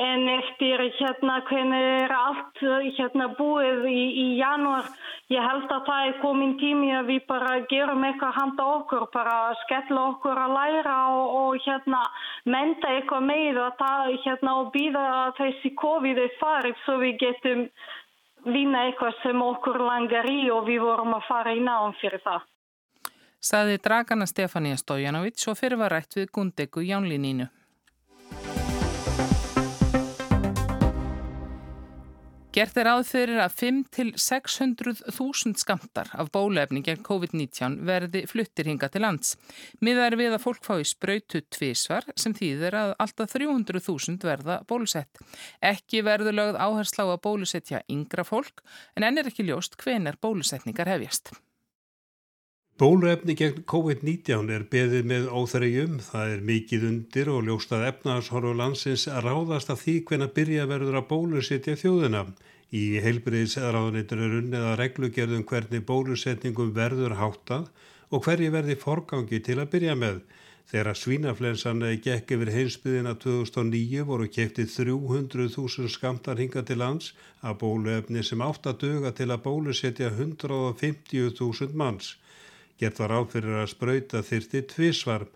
en 0.01 0.24
eftir 0.34 0.81
hérna 0.98 1.36
hvernig 1.46 1.84
er 2.05 2.13
allt 2.15 2.62
hérna 2.98 3.27
búið 3.38 3.86
í, 3.91 4.03
í 4.24 4.25
janúar? 4.39 4.88
Ég 5.29 5.46
held 5.46 5.70
að 5.70 5.86
það 5.89 6.08
er 6.08 6.17
komin 6.24 6.55
tími 6.58 6.89
að 6.98 7.12
við 7.12 7.22
bara 7.29 7.53
gerum 7.70 8.05
eitthvað 8.08 8.38
handa 8.39 8.67
okkur 8.79 9.05
bara 9.13 9.38
skella 9.62 10.08
okkur 10.15 10.41
að 10.41 10.55
læra 10.58 10.98
og, 11.13 11.36
og 11.41 11.65
hérna 11.67 12.01
menta 12.46 12.96
eitthvað 12.96 13.29
að 13.67 13.77
það 13.84 14.13
hérna 14.25 14.55
og 14.63 14.72
býða 14.74 15.08
þessi 15.38 15.75
COVID 15.84 16.24
er 16.25 16.38
farið 16.39 16.86
svo 16.86 16.98
við 17.03 17.20
getum 17.22 17.67
vinna 18.50 18.88
eitthvað 18.88 19.22
sem 19.22 19.41
okkur 19.41 19.84
langar 19.86 20.25
í 20.25 20.50
og 20.50 20.65
við 20.65 20.81
vorum 20.81 21.13
að 21.13 21.27
fara 21.29 21.53
í 21.53 21.62
náum 21.62 21.93
fyrir 22.01 22.24
það 22.25 22.48
saði 23.41 23.81
Dragana 23.81 24.29
Stefania 24.29 24.77
Stojanovic 24.77 25.48
og 25.50 25.57
fyrir 25.60 25.81
var 25.81 25.98
rætt 25.98 26.15
við 26.19 26.29
Gundegu 26.31 26.86
Jánlinínu. 26.86 27.50
Gert 32.51 32.75
er 32.75 32.89
aðfyrir 32.91 33.38
að 33.39 33.54
5-600.000 33.62 35.56
skamtar 35.56 36.10
af 36.19 36.34
bólefni 36.36 36.82
gegn 36.84 36.99
COVID-19 37.08 37.77
verði 37.88 38.25
fluttir 38.27 38.67
hinga 38.67 38.89
til 38.91 39.06
lands. 39.06 39.38
Miða 39.80 40.10
er 40.10 40.17
við 40.19 40.36
að 40.36 40.43
fólk 40.43 40.67
fái 40.67 40.84
spröytu 40.89 41.39
tvísvar 41.47 42.10
sem 42.19 42.36
þýðir 42.36 42.75
að 42.75 42.91
alltaf 43.06 43.32
300.000 43.32 44.27
verða 44.27 44.58
bólusett. 44.67 45.21
Ekki 45.63 46.04
verður 46.04 46.36
lögð 46.41 46.60
áhersla 46.60 47.08
á 47.08 47.13
að 47.13 47.23
bólusetja 47.23 47.80
yngra 47.88 48.27
fólk 48.27 48.60
en 48.99 49.08
enn 49.08 49.23
er 49.23 49.32
ekki 49.32 49.47
ljóst 49.47 49.80
hvenar 49.80 50.19
bólusetningar 50.19 50.91
hefjast. 50.91 51.32
Bóluefni 52.82 53.36
gegn 53.38 53.60
COVID-19 53.70 54.48
er 54.50 54.63
beðið 54.72 55.04
með 55.06 55.26
óþrejum, 55.38 56.00
það 56.02 56.32
er 56.34 56.39
mikið 56.48 56.86
undir 56.88 57.28
og 57.30 57.44
ljóst 57.46 57.74
að 57.78 57.84
efnarshorfu 57.91 58.54
landsins 58.58 59.04
ráðast 59.22 59.70
að 59.70 59.84
því 59.84 59.94
hvenna 60.10 60.28
byrja 60.34 60.63
verður 60.72 60.96
að 60.98 61.06
bólusetja 61.12 61.76
þjóðina. 61.78 62.24
Í 62.74 62.82
heilbriðisraðunitur 63.06 64.24
er 64.26 64.34
unnið 64.39 64.65
að 64.72 64.74
reglugerðum 64.80 65.44
hvernig 65.52 65.84
bólusetningum 65.91 66.72
verður 66.80 67.13
háttað 67.20 67.67
og 68.10 68.26
hverji 68.26 68.50
verði 68.58 68.78
forgangi 68.86 69.41
til 69.46 69.60
að 69.62 69.70
byrja 69.76 69.96
með. 70.06 70.17
Þegar 70.74 71.00
svínaflensan 71.04 71.86
gekk 72.08 72.34
yfir 72.34 72.54
heimsbyðina 72.56 73.13
2009 73.22 74.08
voru 74.10 74.32
keftið 74.39 74.74
300.000 74.80 75.94
skamtar 76.00 76.41
hinga 76.41 76.65
til 76.65 76.82
lands 76.82 77.13
að 77.46 77.62
bóluefni 77.62 78.26
sem 78.26 78.41
átt 78.41 78.65
að 78.74 78.88
döga 78.88 79.13
til 79.13 79.30
að 79.30 79.46
bólusetja 79.46 80.10
150.000 80.17 81.78
manns. 81.78 82.15
Gert 82.82 82.98
var 82.98 83.12
áfyrir 83.13 83.62
að 83.62 83.72
spröyta 83.76 84.24
þyrti 84.26 84.65
tvísvar. 84.74 85.28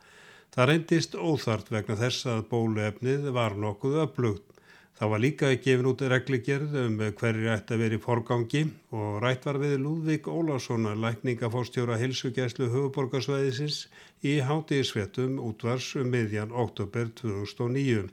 Það 0.56 0.70
reyndist 0.72 1.16
óþart 1.16 1.68
vegna 1.70 1.98
þess 2.00 2.26
að 2.32 2.46
bóluefnið 2.50 3.32
var 3.36 3.58
nokkuð 3.62 3.98
öflugt. 4.08 4.56
Það 4.96 5.10
var 5.12 5.22
líka 5.22 5.48
gefin 5.60 5.90
út 5.90 6.02
regligerð 6.08 6.76
um 6.80 6.94
hverju 7.20 7.50
ætti 7.52 7.76
að 7.76 7.82
vera 7.84 7.98
í 7.98 8.02
forgangi 8.02 8.62
og 8.96 9.18
rætt 9.22 9.46
var 9.46 9.60
við 9.60 9.74
Lúðvík 9.84 10.30
Ólásson, 10.32 10.88
lækningafórstjóra 11.04 11.98
hilsugjæslu 12.00 12.70
höfuborgarsvæðisins 12.72 13.82
í 14.24 14.38
hátíðisvetum 14.48 15.36
útvars 15.44 15.90
um 16.00 16.08
miðjan 16.16 16.56
oktober 16.56 17.12
2009. 17.20 18.08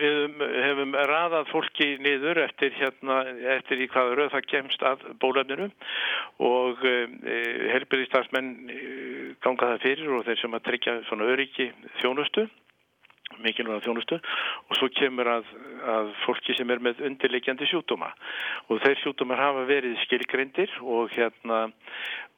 Við 0.00 0.49
hefum 0.80 0.96
raðað 1.10 1.50
fólki 1.50 1.88
niður 2.02 2.40
eftir, 2.44 2.72
hérna, 2.78 3.20
eftir 3.56 3.82
í 3.84 3.88
hvaða 3.90 4.16
rauð 4.18 4.32
það 4.34 4.48
kemst 4.52 4.86
að 4.86 5.04
bólefninu 5.22 5.68
og 6.46 6.84
e, 6.88 6.94
helbyrðistarsmenn 7.74 8.50
e, 8.70 8.80
ganga 9.44 9.74
það 9.74 9.84
fyrir 9.84 10.16
og 10.16 10.24
þeir 10.28 10.40
sem 10.42 10.56
að 10.56 10.66
tryggja 10.68 10.96
svona 11.08 11.28
öryggi 11.30 11.68
þjónustu, 12.00 12.46
mikilvæga 13.44 13.84
þjónustu 13.84 14.18
og 14.20 14.78
svo 14.78 14.88
kemur 14.96 15.30
að, 15.36 15.52
að 15.96 16.14
fólki 16.24 16.56
sem 16.58 16.72
er 16.74 16.82
með 16.82 17.04
undirleikjandi 17.06 17.68
sjútuma 17.70 18.10
og 18.68 18.80
þeir 18.82 18.98
sjútumar 19.04 19.40
hafa 19.40 19.68
verið 19.68 20.00
skilgrindir 20.06 20.74
og 20.82 21.12
hérna 21.14 21.68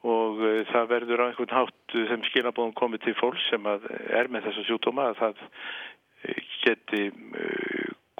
og 0.03 0.41
það 0.67 0.89
verður 0.91 1.21
á 1.23 1.27
einhvern 1.31 1.55
hátt 1.55 1.95
þeim 1.95 2.25
skilabóðum 2.27 2.75
komið 2.75 3.05
til 3.07 3.17
fólk 3.21 3.39
sem 3.47 3.67
er 3.71 4.29
með 4.29 4.49
þessa 4.49 4.65
sjútuma 4.67 5.13
að 5.13 5.21
það 5.21 5.43
geti 6.63 7.07
eh, 7.09 7.62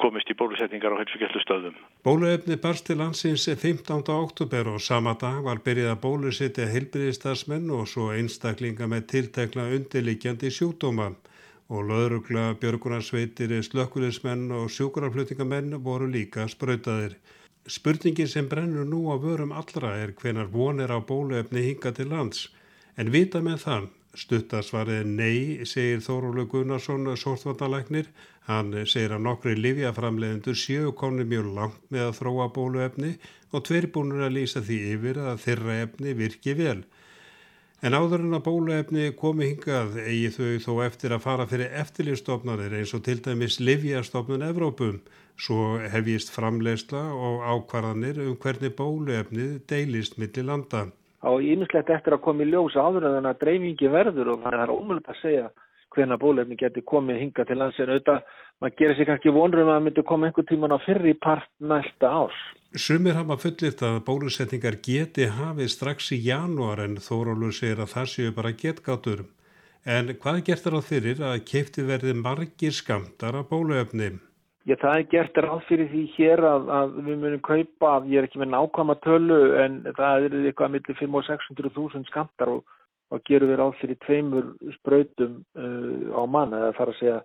komist 0.01 0.31
í 0.33 0.37
bólusetningar 0.39 0.95
á 0.97 1.01
heilsugjæslu 1.01 1.43
stöðum. 1.45 1.75
Bóluefni 2.05 2.57
barst 2.61 2.87
til 2.89 2.99
landsins 3.01 3.45
15. 3.49 4.03
oktober 4.15 4.73
og 4.73 4.81
sama 4.81 5.15
dag 5.21 5.43
var 5.45 5.61
byrjað 5.65 5.93
að 5.95 6.01
bólusetja 6.07 6.69
heilbyrðistarsmenn 6.73 7.69
og 7.77 7.85
svo 7.91 8.09
einstaklinga 8.17 8.89
með 8.89 9.07
tiltekla 9.13 9.69
undirlikjandi 9.77 10.51
sjúkdóma 10.51 11.13
og 11.73 11.87
löðrugla 11.89 12.53
björgunarsveitir, 12.61 13.55
slökkulismenn 13.65 14.51
og 14.53 14.69
sjúkurarfluttingamenn 14.73 15.79
voru 15.85 16.09
líka 16.11 16.49
spröytaðir. 16.49 17.17
Spurningin 17.69 18.29
sem 18.29 18.49
brennur 18.49 18.89
nú 18.89 19.07
á 19.13 19.17
vörum 19.23 19.55
allra 19.55 19.95
er 20.03 20.13
hvenar 20.19 20.51
vonir 20.53 20.91
á 20.91 20.99
bóluefni 21.01 21.63
hinga 21.69 21.93
til 21.97 22.11
lands 22.11 22.49
en 22.97 23.13
vita 23.13 23.41
með 23.41 23.61
þann 23.65 23.91
Stuttasvarið 24.13 25.07
nei, 25.09 25.65
segir 25.65 26.03
Þórólu 26.05 26.45
Gunnarsson, 26.53 27.07
sortvandalæknir. 27.17 28.11
Hann 28.45 28.75
segir 28.85 29.15
að 29.17 29.23
nokkri 29.25 29.55
livjaframleðendur 29.57 30.59
séu 30.59 30.91
komni 30.93 31.25
mjög 31.25 31.49
langt 31.57 31.87
með 31.95 32.11
að 32.11 32.19
þróa 32.19 32.49
bóluefni 32.53 33.15
og 33.57 33.65
tverbúnur 33.69 34.27
að 34.27 34.37
lýsa 34.37 34.61
því 34.67 34.79
yfir 34.97 35.23
að 35.23 35.41
þeirra 35.47 35.79
efni 35.87 36.15
virki 36.21 36.57
vel. 36.61 36.83
En 37.81 37.97
áður 37.97 38.27
en 38.27 38.37
að 38.37 38.45
bóluefni 38.51 39.09
komi 39.17 39.49
hingað 39.55 39.97
eigi 40.05 40.29
þau 40.37 40.53
þó 40.67 40.73
eftir 40.91 41.17
að 41.17 41.25
fara 41.25 41.49
fyrir 41.49 41.73
eftirlýstofnarnir 41.81 42.77
eins 42.83 42.93
og 42.93 43.07
til 43.09 43.19
dæmis 43.25 43.63
livjastofnun 43.65 44.45
Evrópum. 44.53 45.01
Svo 45.41 45.79
hefjist 45.89 46.31
framlegsla 46.37 47.09
og 47.17 47.47
ákvarðanir 47.49 48.21
um 48.27 48.37
hvernig 48.37 48.77
bóluefnið 48.77 49.63
deilist 49.73 50.21
millir 50.21 50.53
landa 50.53 50.91
á 51.23 51.31
ímislegt 51.39 51.91
eftir 51.91 52.17
að 52.17 52.25
koma 52.27 52.45
í 52.45 52.51
ljós 52.51 52.77
áður 52.77 53.09
en 53.13 53.29
að 53.31 53.43
dreifingi 53.43 53.91
verður 53.93 54.35
og 54.35 54.43
það 54.45 54.63
er 54.65 54.75
ómöld 54.75 55.07
að 55.07 55.21
segja 55.23 55.51
hvena 55.93 56.17
bólefni 56.19 56.57
getur 56.59 56.85
komið 56.89 57.21
hinga 57.21 57.45
til 57.47 57.59
lands 57.61 57.79
en 57.81 57.93
auðvitað 57.93 58.23
maður 58.63 58.77
gerir 58.79 58.99
sér 58.99 59.09
kannski 59.11 59.35
vonrum 59.35 59.69
að 59.69 59.77
það 59.77 59.85
myndi 59.87 60.05
koma 60.09 60.29
einhver 60.29 60.49
tíman 60.49 60.75
á 60.75 60.79
fyrri 60.87 61.15
part 61.27 61.49
næsta 61.61 62.11
árs. 62.23 62.41
Sumir 62.73 63.19
hafa 63.19 63.37
fullirt 63.37 63.85
að 63.85 64.01
bólusetningar 64.07 64.79
geti 64.87 65.29
hafið 65.37 65.71
strax 65.75 66.13
í 66.17 66.21
janúar 66.25 66.81
en 66.87 66.97
Þórólur 67.05 67.53
segir 67.53 67.85
að 67.85 67.93
það 67.93 68.11
séu 68.15 68.35
bara 68.39 68.55
getgátur. 68.65 69.25
En 69.85 70.15
hvað 70.15 70.45
gert 70.47 70.65
þar 70.65 70.79
á 70.79 70.83
fyrir 70.87 71.25
að 71.27 71.41
keipti 71.51 71.85
verði 71.85 72.15
margir 72.17 72.73
skamtar 72.73 73.37
af 73.37 73.51
bóluefni? 73.51 74.15
Já, 74.63 74.77
það 74.79 74.93
er 74.97 75.07
gert 75.11 75.39
ráð 75.43 75.65
fyrir 75.67 75.89
því 75.91 76.03
hér 76.15 76.41
að, 76.47 76.69
að 76.71 76.93
við 77.09 77.17
munum 77.25 77.41
kaupa, 77.43 77.95
ég 78.07 78.21
er 78.21 78.29
ekki 78.29 78.39
með 78.39 78.53
nákvæma 78.53 78.95
tölu 79.03 79.39
en 79.59 79.81
það 79.97 80.27
er 80.29 80.37
eitthvað 80.39 80.75
millir 80.77 80.99
5 81.01 81.19
og 81.19 81.27
600 81.27 81.73
þúsund 81.75 82.11
skamtar 82.11 82.53
og, 82.53 82.77
og 83.11 83.25
gerum 83.27 83.51
við 83.51 83.59
ráð 83.59 83.75
fyrir 83.81 83.99
tveimur 84.07 84.53
spröytum 84.77 85.41
uh, 85.59 86.15
á 86.15 86.23
mann 86.31 86.55
eða 86.55 86.71
þarf 86.79 86.95
að 86.95 87.01
segja 87.01 87.19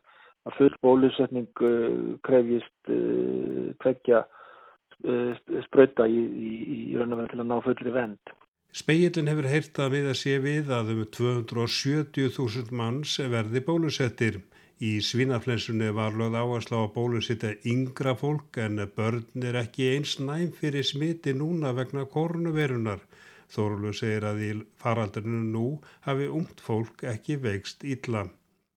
að 0.47 0.57
full 0.57 0.73
bólusetning 0.87 1.61
uh, 1.61 2.17
krefjist 2.25 2.91
uh, 2.95 3.69
tvekja 3.85 4.23
uh, 4.25 5.61
spröyta 5.69 6.09
í, 6.09 6.17
í, 6.17 6.51
í 6.89 6.97
raun 6.97 7.13
og 7.13 7.21
verð 7.21 7.35
til 7.35 7.43
að 7.43 7.49
ná 7.53 7.57
fullri 7.67 7.97
vend. 8.01 8.35
Speillin 8.77 9.29
hefur 9.29 9.47
heyrt 9.49 9.77
að 9.79 9.93
við 9.93 10.09
að 10.09 10.21
sé 10.25 10.37
við 10.41 10.73
að 10.73 10.93
um 10.95 11.05
270.000 11.21 12.73
manns 12.81 13.19
verði 13.29 13.61
bólusettir. 13.69 14.41
Í 14.77 14.99
svínaflensunni 15.01 15.87
var 15.89 16.13
lögð 16.13 16.35
áherslu 16.37 16.77
á 16.77 16.81
að 16.85 16.91
bólusitta 16.93 17.49
yngra 17.65 18.11
fólk 18.13 18.59
en 18.61 18.77
börn 18.97 19.45
er 19.49 19.55
ekki 19.63 19.87
eins 19.95 20.19
næm 20.21 20.51
fyrir 20.53 20.85
smiti 20.85 21.33
núna 21.33 21.71
vegna 21.73 22.03
koronavirunar. 22.05 23.01
Þorlu 23.49 23.93
segir 23.97 24.27
að 24.29 24.43
í 24.45 24.49
faraldurinu 24.77 25.39
nú 25.55 25.63
hafi 26.05 26.27
ungt 26.29 26.61
fólk 26.61 27.01
ekki 27.09 27.39
veikst 27.41 27.87
illa. 27.89 28.27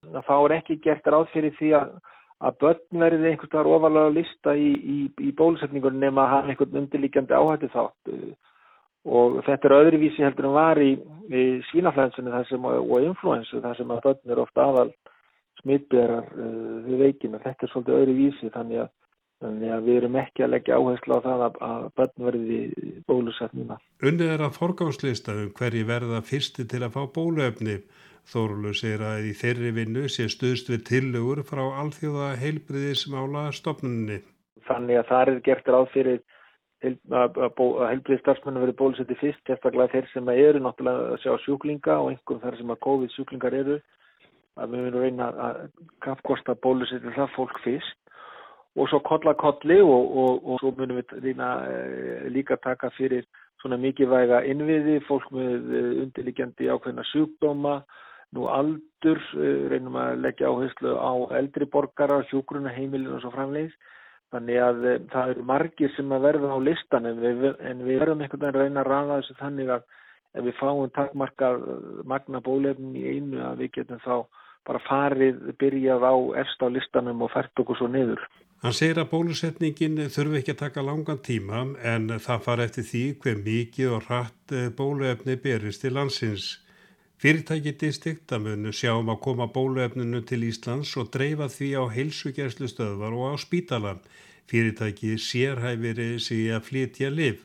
Það 0.09 0.47
er 0.47 0.57
ekki 0.57 0.79
gert 0.89 1.13
ráð 1.13 1.27
fyrir 1.35 1.53
því 1.59 1.75
að, 1.83 1.93
að 2.49 2.59
börn 2.65 3.05
verði 3.05 3.31
einhvers 3.35 3.53
vegar 3.53 3.73
ofalega 3.77 4.17
lista 4.17 4.57
í, 4.57 4.73
í, 4.73 4.99
í 5.21 5.35
bólusetningunum 5.37 6.01
nema 6.01 6.25
að 6.25 6.33
hafa 6.37 6.55
einhvern 6.55 6.83
undirlíkjandi 6.85 7.37
áhættu 7.37 7.73
þátt 7.77 8.15
og 9.05 9.39
þetta 9.45 9.69
er 9.69 9.79
öðruvísi 9.83 10.25
heldur 10.25 10.49
en 10.49 10.57
var 10.57 10.81
í, 10.81 10.91
í 11.29 11.45
svínaflensunni 11.69 12.33
og 12.33 12.99
influensu 13.05 13.61
þar 13.61 13.77
sem 13.77 13.93
að 13.93 14.05
börn 14.09 14.33
eru 14.33 14.49
ofta 14.49 14.65
aðal 14.65 14.91
smittberar 15.61 16.27
uh, 16.35 16.81
við 16.87 17.05
veikina. 17.05 17.40
Þetta 17.44 17.66
er 17.66 17.73
svolítið 17.73 18.01
öðru 18.01 18.16
vísi 18.18 18.51
þannig 18.55 18.83
að, 18.85 18.90
þannig 19.44 19.75
að 19.77 19.88
við 19.88 20.01
erum 20.01 20.20
ekki 20.25 20.44
að 20.44 20.53
leggja 20.57 20.79
áherslu 20.81 21.16
á 21.16 21.20
það 21.27 21.46
að, 21.46 21.59
að 21.70 21.88
börn 22.01 22.27
verði 22.29 22.61
bólusett 23.09 23.57
núna. 23.57 23.81
Unnið 24.03 24.35
er 24.35 24.46
að 24.46 24.59
forgámslista 24.61 25.37
um 25.37 25.53
hverji 25.59 25.87
verða 25.88 26.23
fyrsti 26.27 26.66
til 26.70 26.83
að 26.85 26.96
fá 26.96 27.03
bóluefni. 27.16 27.81
Þórulu 28.31 28.75
segir 28.77 29.01
að 29.03 29.31
í 29.31 29.31
þeirri 29.35 29.70
vinnu 29.75 30.03
sé 30.12 30.29
stuðst 30.31 30.68
við 30.70 30.85
tillögur 30.90 31.40
frá 31.49 31.62
alþjóða 31.83 32.35
heilbriðismála 32.42 33.49
stopnunni. 33.57 34.20
Þannig 34.68 35.01
að 35.01 35.09
það 35.09 35.31
er 35.33 35.40
gert 35.49 35.70
ráð 35.73 35.88
fyrir 35.94 36.20
að 36.81 37.40
heilbriði 37.90 38.20
starfsmennu 38.23 38.62
verið 38.62 38.77
bólusetti 38.79 39.16
fyrst, 39.20 39.42
eftirlega 39.53 39.92
þeir 39.92 40.07
sem 40.12 40.29
eru 40.33 40.62
náttúrulega 40.64 41.14
að 41.14 41.25
sjá 41.25 41.33
sjúklinga 41.44 41.96
og 42.01 42.12
einhverjum 42.12 42.44
þar 42.44 42.57
sem 42.57 42.73
að 42.73 42.83
COVID 42.87 43.14
sjúklingar 43.14 43.57
eru 43.59 43.77
að 44.59 44.75
við 44.75 44.85
munum 44.87 45.05
reyna 45.05 45.31
að 45.47 45.61
kapkosta 46.05 46.57
bólusetja 46.63 47.15
það 47.17 47.35
fólk 47.37 47.61
fyrst 47.65 47.97
og 48.79 48.89
svo 48.91 49.01
kolla 49.07 49.35
kolli 49.39 49.81
og, 49.83 50.17
og, 50.23 50.43
og 50.47 50.61
svo 50.63 50.73
munum 50.79 51.01
við 51.01 51.15
reyna 51.25 51.51
e, 51.67 52.29
líka 52.31 52.59
taka 52.63 52.91
fyrir 52.97 53.27
svona 53.61 53.79
mikilvæga 53.81 54.45
innviði, 54.49 55.01
fólk 55.09 55.31
með 55.35 55.75
e, 55.75 55.83
undirlikjandi 56.05 56.71
ákveðna 56.73 57.05
sjúkdóma, 57.11 57.81
nú 58.37 58.47
aldur, 58.53 59.23
e, 59.37 59.53
reynum 59.73 59.99
að 60.01 60.23
leggja 60.25 60.51
áherslu 60.51 60.95
á 60.97 61.13
eldri 61.41 61.67
borgara, 61.71 62.23
sjúkruna, 62.31 62.73
heimilin 62.77 63.17
og 63.17 63.25
svo 63.25 63.35
framleys. 63.35 63.75
Þannig 64.31 64.61
að 64.63 64.85
það 65.11 65.33
eru 65.33 65.45
margir 65.49 65.91
sem 65.97 66.13
að 66.15 66.27
verða 66.29 66.55
á 66.55 66.59
listan 66.63 67.09
en 67.11 67.17
við, 67.19 67.49
en 67.67 67.81
við 67.83 67.99
verðum 67.99 68.21
einhvern 68.23 68.45
veginn 68.45 68.55
að 68.55 68.61
reyna 68.63 68.85
að 68.85 68.91
ræða 68.93 69.17
þessu 69.19 69.39
þannig 69.41 69.73
að 69.75 69.89
ef 70.37 70.45
við 70.47 70.59
fáum 70.61 70.90
takkmarka 70.95 71.55
magna 72.07 72.43
bólefnin 72.45 72.97
í 72.97 73.07
einu 73.16 73.43
að 73.45 73.64
við 73.64 73.73
getum 73.79 74.03
þá 74.05 74.14
bara 74.69 74.83
farið, 74.85 75.40
byrjað 75.59 76.05
á 76.05 76.14
efst 76.43 76.62
á 76.62 76.69
listanum 76.69 77.25
og 77.25 77.33
fært 77.33 77.62
okkur 77.62 77.79
svo 77.81 77.88
niður. 77.90 78.23
Hann 78.61 78.77
segir 78.77 78.99
að 79.01 79.12
bólusetningin 79.14 80.03
þurfi 80.12 80.40
ekki 80.43 80.53
að 80.53 80.62
taka 80.66 80.83
langan 80.85 81.21
tíma 81.25 81.62
en 81.81 82.11
það 82.21 82.43
far 82.45 82.61
eftir 82.61 82.85
því 82.85 83.05
hver 83.23 83.38
mikið 83.47 83.95
og 83.97 84.09
rætt 84.11 84.53
eh, 84.53 84.66
bóluefni 84.77 85.38
berist 85.40 85.81
til 85.81 85.95
landsins. 85.97 86.51
Fyrirtæki 87.21 87.73
distikta 87.81 88.38
munu 88.40 88.73
sjáum 88.73 89.09
að 89.12 89.23
koma 89.25 89.47
bóluefninu 89.53 90.21
til 90.29 90.45
Íslands 90.45 90.93
og 91.01 91.09
dreifa 91.12 91.49
því 91.53 91.71
á 91.81 91.85
heilsugjærslu 91.97 92.69
stöðvar 92.69 93.16
og 93.16 93.33
á 93.33 93.35
spítala. 93.40 93.95
Fyrirtæki 94.49 95.16
sérhæfiri 95.16 96.19
sig 96.21 96.53
að 96.53 96.64
flytja 96.69 97.11
liv. 97.12 97.40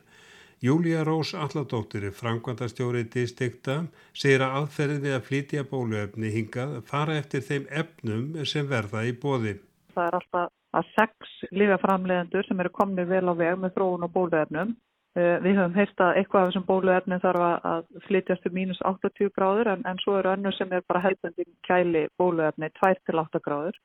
Júlía 0.62 1.04
Rós 1.04 1.34
Alladóttir, 1.34 2.08
framkvæmdastjóri 2.16 3.02
distikta, 3.12 3.74
segir 4.16 4.40
að 4.40 4.54
aðferðin 4.62 5.02
við 5.02 5.16
að 5.16 5.26
flytja 5.26 5.64
bóluefni 5.68 6.30
hingað 6.32 6.78
fara 6.88 7.18
eftir 7.20 7.42
þeim 7.44 7.66
efnum 7.68 8.22
sem 8.48 8.64
verða 8.70 9.02
í 9.04 9.12
bóði. 9.12 9.58
Það 9.92 10.06
er 10.06 10.16
alltaf 10.18 10.54
að 10.80 10.88
sex 10.94 11.34
lífaframlegendur 11.60 12.48
sem 12.48 12.62
eru 12.64 12.72
komnið 12.72 13.12
vel 13.12 13.28
á 13.28 13.34
veg 13.36 13.60
með 13.60 13.74
þróun 13.76 14.06
og 14.08 14.12
bóluefnum. 14.16 14.72
Eh, 15.16 15.36
við 15.44 15.60
höfum 15.60 15.76
heist 15.76 16.00
að 16.00 16.20
eitthvað 16.22 16.40
af 16.40 16.48
þessum 16.48 16.68
bóluefni 16.70 17.18
þarf 17.20 17.44
að 17.72 17.84
flytjast 18.06 18.46
til 18.46 18.52
mínus 18.56 18.80
80 18.80 19.32
gráður 19.36 19.72
en, 19.74 19.84
en 19.84 20.00
svo 20.00 20.16
eru 20.16 20.32
önnur 20.32 20.56
sem 20.56 20.72
er 20.72 20.84
bara 20.88 21.04
helbendin 21.04 21.52
kæli 21.68 22.06
bóluefni 22.16 22.72
2-8 22.80 23.44
gráður. 23.44 23.76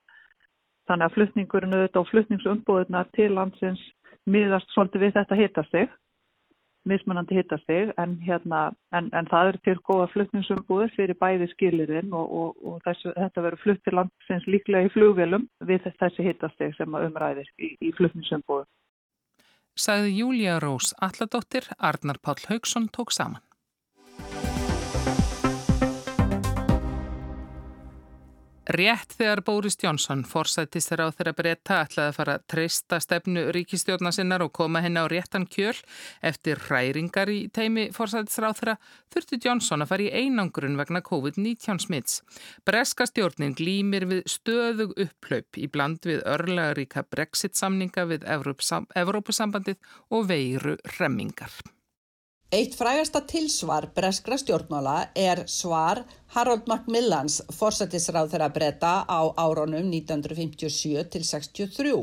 Þannig 0.87 1.07
að 1.09 1.17
flutningurinn 1.17 1.75
auðvitað 1.75 2.05
og 2.05 2.13
flutningsumbúðuna 2.13 3.03
til 3.15 3.33
landsins 3.35 3.83
miðast 4.23 4.71
svolítið 4.71 5.05
við 5.05 5.19
þetta 5.19 5.39
hitastig 5.39 5.99
mismunandi 6.89 7.37
hittastig 7.37 7.91
en, 8.01 8.15
hérna, 8.25 8.61
en, 8.95 9.09
en 9.13 9.27
það 9.29 9.51
eru 9.51 9.61
til 9.65 9.75
góða 9.87 10.07
flutningsumbúður 10.13 10.93
fyrir 10.95 11.17
bæði 11.21 11.49
skilirinn 11.53 12.13
og, 12.17 12.31
og, 12.41 12.63
og 12.65 12.79
þessu, 12.87 13.13
þetta 13.17 13.45
verður 13.45 13.63
flutt 13.65 13.83
til 13.85 13.97
landsins 13.99 14.47
líklega 14.49 14.89
í 14.89 14.93
flugvelum 14.95 15.47
við 15.69 15.89
þessi 16.01 16.25
hittastig 16.25 16.73
sem 16.77 16.97
umræðir 17.01 17.49
í, 17.61 17.75
í 17.77 17.93
flutningsumbúður. 17.97 18.67
Sagði 19.77 20.17
Júlia 20.17 20.57
Rós 20.59 20.91
Alladóttir, 20.99 21.69
Arnar 21.79 22.19
Páll 22.21 22.41
Haugsson 22.49 22.89
tók 22.91 23.13
saman. 23.15 23.41
Rétt 28.71 29.17
þegar 29.17 29.41
Bóris 29.43 29.75
Jónsson 29.81 30.21
forsættist 30.23 30.91
þeirra 30.91 31.09
á 31.11 31.15
þeirra 31.15 31.31
breyta 31.35 31.79
ætlaði 31.83 32.11
að 32.11 32.15
fara 32.15 32.35
að 32.37 32.43
treysta 32.53 32.99
stefnu 33.03 33.41
ríkistjórna 33.51 34.13
sinnar 34.15 34.45
og 34.45 34.53
koma 34.55 34.79
henni 34.85 35.01
á 35.03 35.11
réttan 35.11 35.43
kjöl 35.43 35.75
eftir 36.23 36.61
hræringar 36.69 37.31
í 37.33 37.39
teimi 37.51 37.89
forsættisra 37.91 38.53
á 38.53 38.55
þeirra 38.55 38.77
þurfti 39.11 39.41
Jónsson 39.43 39.83
að 39.83 39.91
fara 39.91 40.05
í 40.05 40.23
einangrun 40.23 40.79
vegna 40.79 41.03
COVID-19 41.09 41.83
smits. 41.83 42.21
Breska 42.63 43.09
stjórnin 43.09 43.57
glýmir 43.59 44.07
við 44.07 44.23
stöðug 44.37 44.95
upplaup 44.95 45.59
í 45.59 45.67
bland 45.67 46.07
við 46.07 46.23
örlegaríka 46.23 47.03
brexit 47.11 47.59
samninga 47.59 48.07
við 48.07 48.23
Evrópusambandið 48.31 49.81
og 50.15 50.31
veiru 50.31 50.79
remmingar. 50.95 51.51
Eitt 52.51 52.73
frægasta 52.75 53.21
tilsvar 53.23 53.85
breskra 53.95 54.35
stjórnmála 54.35 54.95
er 55.15 55.39
svar 55.47 56.01
Harold 56.33 56.65
Macmillans 56.67 57.37
forsættisráð 57.55 58.33
þeirra 58.33 58.49
breyta 58.51 58.89
á 59.07 59.19
áronum 59.39 59.85
1957 59.87 61.05
til 61.13 61.23
63. 61.23 61.93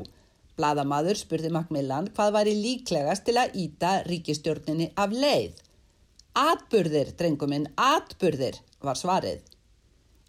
Blaðamadur 0.56 1.18
spurði 1.20 1.50
Macmillan 1.52 2.08
hvað 2.16 2.32
væri 2.38 2.54
líklegast 2.62 3.26
til 3.26 3.34
að 3.42 3.58
íta 3.60 3.90
ríkistjórninni 4.06 4.86
af 4.96 5.12
leið. 5.12 5.58
Atburðir, 6.32 7.10
drenguminn, 7.18 7.66
atburðir 7.76 8.56
var 8.80 8.96
svarið. 8.96 9.42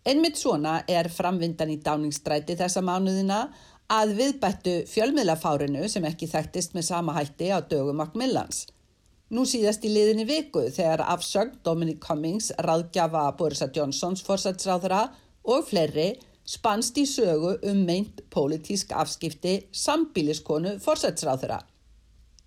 Einmitt 0.03 0.41
svona 0.41 0.81
er 0.97 1.07
framvindan 1.13 1.71
í 1.71 1.77
dáningsstræti 1.85 2.57
þessa 2.59 2.83
mánuðina 2.83 3.39
að 3.87 4.11
viðbættu 4.19 4.75
fjölmiðlafárinu 4.91 5.87
sem 5.87 6.09
ekki 6.11 6.27
þekktist 6.27 6.75
með 6.75 6.89
sama 6.89 7.15
hætti 7.15 7.53
á 7.55 7.63
dögum 7.63 8.03
Macmillans. 8.03 8.65
Nú 9.29 9.43
síðast 9.45 9.83
í 9.85 9.91
liðinni 9.93 10.23
viku 10.25 10.63
þegar 10.73 11.03
afsögn 11.13 11.59
Dominic 11.61 11.99
Cummings, 12.01 12.47
ráðgjafa 12.65 13.27
Borisa 13.37 13.67
Johnsons 13.69 14.23
fórsætsráðra 14.25 15.03
og 15.45 15.67
fleiri 15.67 16.15
spannst 16.49 16.97
í 16.97 17.03
sögu 17.05 17.51
um 17.69 17.83
meint 17.85 18.23
pólitísk 18.33 18.95
afskipti 18.97 19.67
sambíliskonu 19.69 20.79
fórsætsráðra. 20.81 21.59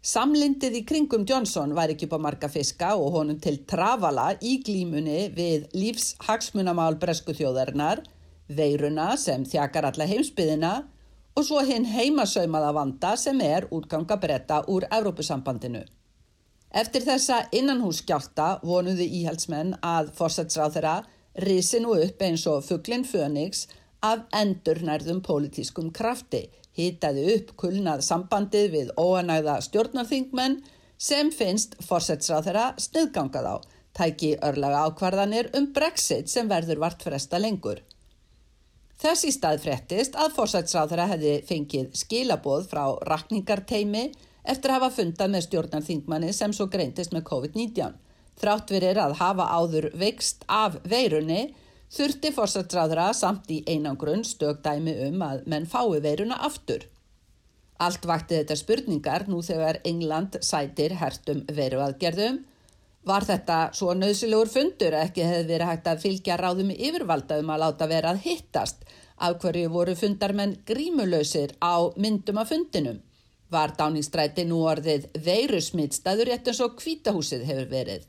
Samlindið 0.03 0.81
í 0.81 0.83
kringum 0.83 1.23
Johnson 1.23 1.77
var 1.79 1.95
ekki 1.95 2.11
på 2.11 2.19
marga 2.19 2.51
fiska 2.51 2.97
og 2.99 3.15
honum 3.15 3.39
til 3.39 3.61
travala 3.71 4.33
í 4.43 4.57
glímunni 4.67 5.29
við 5.39 5.71
lífshagsmunamál 5.79 6.99
bresku 6.99 7.31
þjóðarinnar, 7.39 8.03
veiruna 8.51 9.13
sem 9.15 9.47
þjakar 9.47 9.93
alla 9.93 10.11
heimsbyðina 10.11 10.75
og 11.39 11.47
svo 11.47 11.63
hinn 11.63 11.87
heimasaumaða 11.87 12.75
vanda 12.75 13.15
sem 13.15 13.39
er 13.47 13.71
útganga 13.71 14.19
bretta 14.19 14.65
úr 14.67 14.91
Evrópusambandinu. 14.91 15.87
Eftir 16.73 17.05
þessa 17.05 17.43
innanhússkjálta 17.53 18.47
vonuði 18.65 19.05
íhaldsmenn 19.19 19.75
að 19.85 20.09
fórsætsráð 20.17 20.79
þeirra 20.79 20.95
risi 21.45 21.81
nú 21.85 21.99
upp 22.01 22.25
eins 22.25 22.47
og 22.49 22.65
fugglinn 22.65 23.05
Fönix 23.05 23.67
af 24.03 24.25
endurnærðum 24.35 25.21
pólitískum 25.27 25.91
krafti, 25.93 26.47
hýtaði 26.73 27.27
upp 27.35 27.53
kulnað 27.61 28.07
sambandið 28.07 28.71
við 28.73 28.95
óanægða 28.97 29.59
stjórnarþingmenn 29.69 30.63
sem 30.97 31.31
finnst 31.35 31.77
fórsætsráð 31.85 32.49
þeirra 32.49 32.67
sniðgangað 32.81 33.53
á 33.53 33.57
tæki 33.93 34.35
örlaga 34.41 34.87
ákvarðanir 34.89 35.53
um 35.59 35.69
Brexit 35.77 36.33
sem 36.33 36.49
verður 36.49 36.81
vart 36.87 37.05
fresta 37.05 37.41
lengur. 37.41 37.83
Þess 39.03 39.27
í 39.29 39.33
stað 39.35 39.65
frettist 39.65 40.17
að 40.17 40.37
fórsætsráðara 40.37 41.09
hefði 41.11 41.39
fengið 41.49 41.89
skilaboð 41.99 42.69
frá 42.71 42.85
rakningarteimi 43.09 44.13
eftir 44.43 44.73
að 44.73 44.81
hafa 44.81 44.95
fundað 44.97 45.35
með 45.35 45.45
stjórnarþingmanni 45.47 46.33
sem 46.35 46.55
svo 46.57 46.69
greintist 46.71 47.15
með 47.15 47.27
COVID-19. 47.31 47.99
Þrátt 48.43 48.73
verir 48.75 48.99
að 48.99 49.19
hafa 49.21 49.49
áður 49.55 49.91
veikst 49.99 50.47
af 50.51 50.79
veirunni 50.89 51.53
þurfti 51.93 52.33
fórsætsráðara 52.35 53.11
samt 53.15 53.51
í 53.53 53.61
einangrun 53.69 54.25
stögdæmi 54.27 54.97
um 55.09 55.23
að 55.27 55.45
menn 55.53 55.69
fái 55.69 56.01
veiruna 56.05 56.41
aftur. 56.49 56.89
Allt 57.83 58.07
vakti 58.07 58.39
þetta 58.39 58.57
spurningar 58.57 59.27
nú 59.29 59.43
þegar 59.45 59.81
England 59.89 60.39
sætir 60.47 60.97
hertum 61.01 61.43
veruaðgerðum. 61.53 62.43
Var 63.03 63.25
þetta 63.27 63.57
svo 63.75 63.95
nöðsilegur 63.99 64.51
fundur 64.51 64.95
að 64.95 65.09
ekki 65.09 65.25
hefði 65.27 65.49
verið 65.49 65.71
hægt 65.73 65.89
að 65.91 66.03
fylgja 66.05 66.37
ráðum 66.39 66.71
yfirvalda 66.71 67.41
um 67.43 67.51
að 67.51 67.65
láta 67.65 67.89
vera 67.91 68.13
að 68.15 68.23
hittast 68.29 68.85
af 69.23 69.41
hverju 69.43 69.71
voru 69.75 69.97
fundarmenn 69.99 70.55
grímulösir 70.67 71.57
á 71.59 71.91
myndum 71.99 72.39
af 72.39 72.55
fundinum? 72.55 73.03
Var 73.53 73.75
dáningstræti 73.77 74.47
nú 74.49 74.63
orðið 74.65 75.11
veirusmittstæður 75.27 76.31
rétt 76.31 76.49
eins 76.49 76.63
og 76.65 76.79
kvítahúsið 76.81 77.45
hefur 77.51 77.69
verið? 77.73 78.09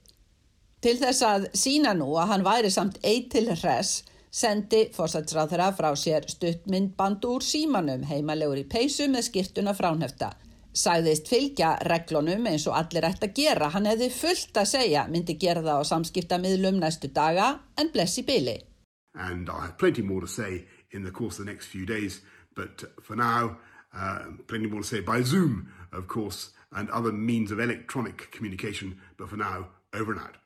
Til 0.84 0.98
þess 1.00 1.24
að 1.28 1.48
sína 1.58 1.94
nú 1.96 2.10
að 2.20 2.30
hann 2.32 2.46
væri 2.48 2.72
samt 2.72 3.00
eitt 3.04 3.30
til 3.34 3.50
hress 3.52 4.04
sendi 4.34 4.88
fórsætsráðara 4.96 5.70
frá 5.78 5.92
sér 6.00 6.26
stuttmyndband 6.32 7.26
úr 7.30 7.44
símanum 7.46 8.06
heimalegur 8.10 8.64
í 8.64 8.66
peysu 8.70 9.06
með 9.12 9.28
skiptuna 9.30 9.76
fránhefta. 9.78 10.32
Sæðist 10.74 11.28
fylgja 11.30 11.76
reglunum 11.86 12.48
eins 12.50 12.66
og 12.66 12.78
allir 12.80 13.06
ætti 13.06 13.28
að 13.30 13.36
gera. 13.38 13.70
Hann 13.76 13.86
hefði 13.86 14.10
fullt 14.16 14.58
að 14.58 14.72
segja, 14.72 15.04
myndi 15.12 15.36
gera 15.38 15.62
það 15.62 15.84
á 15.86 15.90
samskiptamiðlum 15.92 16.80
næstu 16.82 17.12
daga 17.14 17.52
en 17.78 17.92
blessi 17.94 18.24
byli. 18.26 18.58
And 19.14 19.50
I 19.50 19.68
have 19.68 19.78
plenty 19.78 20.02
more 20.02 20.22
to 20.22 20.28
say 20.28 20.66
in 20.92 21.04
the 21.04 21.12
course 21.12 21.38
of 21.38 21.46
the 21.46 21.52
next 21.52 21.68
few 21.68 21.86
days, 21.86 22.22
but 22.56 22.84
for 23.04 23.16
now, 23.16 23.58
plenty 24.48 24.68
more 24.68 24.82
to 24.82 24.88
say 24.88 25.02
by 25.02 25.22
Zoom, 25.22 25.70
of 25.92 26.08
course, 26.08 26.52
and 26.72 26.90
other 26.90 27.12
means 27.12 27.52
of 27.52 27.60
electronic 27.60 28.32
communication, 28.32 29.00
but 29.18 29.30
for 29.30 29.38
now, 29.38 29.68
over 29.94 30.12
and 30.14 30.22
out. 30.22 30.38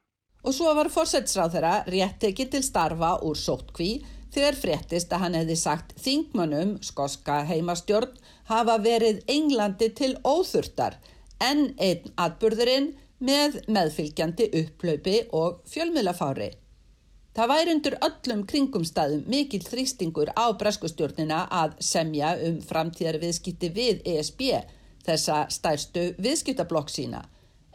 Og 0.43 0.53
svo 0.55 0.71
var 0.77 0.87
fórsætsráð 0.91 1.57
þeirra 1.57 1.73
rétt 1.91 2.19
tekið 2.21 2.51
til 2.53 2.63
starfa 2.63 3.17
úr 3.25 3.35
sóttkví 3.35 3.89
þegar 4.31 4.59
fréttist 4.59 5.11
að 5.11 5.23
hann 5.23 5.35
hefði 5.39 5.57
sagt 5.59 5.95
þingmönnum, 6.03 6.77
skoska 6.83 7.41
heimastjórn, 7.49 8.13
hafa 8.51 8.77
verið 8.83 9.23
Englandi 9.31 9.89
til 9.97 10.13
óþurftar 10.23 10.99
en 11.43 11.71
einn 11.83 12.13
atburðurinn 12.15 12.93
með 13.19 13.59
meðfylgjandi 13.67 14.51
upplaupi 14.61 15.17
og 15.35 15.63
fjölmiðlafári. 15.71 16.51
Það 17.37 17.51
væri 17.51 17.73
undir 17.75 17.95
öllum 18.01 18.39
kringumstæðum 18.49 19.27
mikil 19.29 19.61
þrýstingur 19.61 20.31
á 20.33 20.49
breskustjórnina 20.57 21.43
að 21.53 21.75
semja 21.85 22.31
um 22.47 22.55
framtíðar 22.65 23.19
viðskipti 23.21 23.69
við 23.75 23.99
ESB, 24.09 24.41
þessa 25.05 25.43
stærstu 25.53 26.07
viðskiptablokk 26.17 26.89
sína 26.89 27.27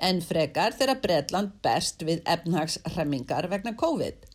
en 0.03 0.19
frekar 0.25 0.75
þegar 0.75 1.01
Bredland 1.05 1.55
best 1.63 2.03
við 2.03 2.25
efnahagsremmingar 2.27 3.47
vegna 3.53 3.77
COVID. 3.79 4.27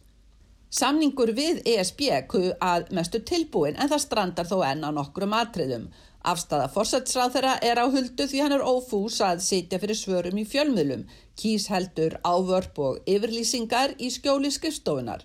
Samningur 0.78 1.34
við 1.36 1.60
ESB 1.76 2.08
kuð 2.32 2.50
að 2.64 2.90
mestu 2.96 3.20
tilbúin 3.20 3.76
en 3.76 3.92
það 3.92 4.04
strandar 4.04 4.48
þó 4.48 4.58
enn 4.70 4.88
á 4.88 4.92
nokkrum 4.96 5.36
atriðum. 5.36 5.90
Afstafa 6.28 6.72
fórsætsráð 6.72 7.36
þeirra 7.36 7.54
er 7.68 7.80
á 7.84 7.86
huldu 7.88 8.28
því 8.28 8.44
hann 8.44 8.56
er 8.56 8.64
ófús 8.64 9.20
að 9.24 9.44
sitja 9.44 9.80
fyrir 9.80 10.00
svörum 10.00 10.40
í 10.40 10.48
fjölmiðlum, 10.48 11.06
kýs 11.38 11.68
heldur 11.72 12.18
ávörp 12.26 12.80
og 12.88 13.00
yfirlýsingar 13.06 13.96
í 14.02 14.10
skjóli 14.14 14.52
skrifstofunar. 14.54 15.24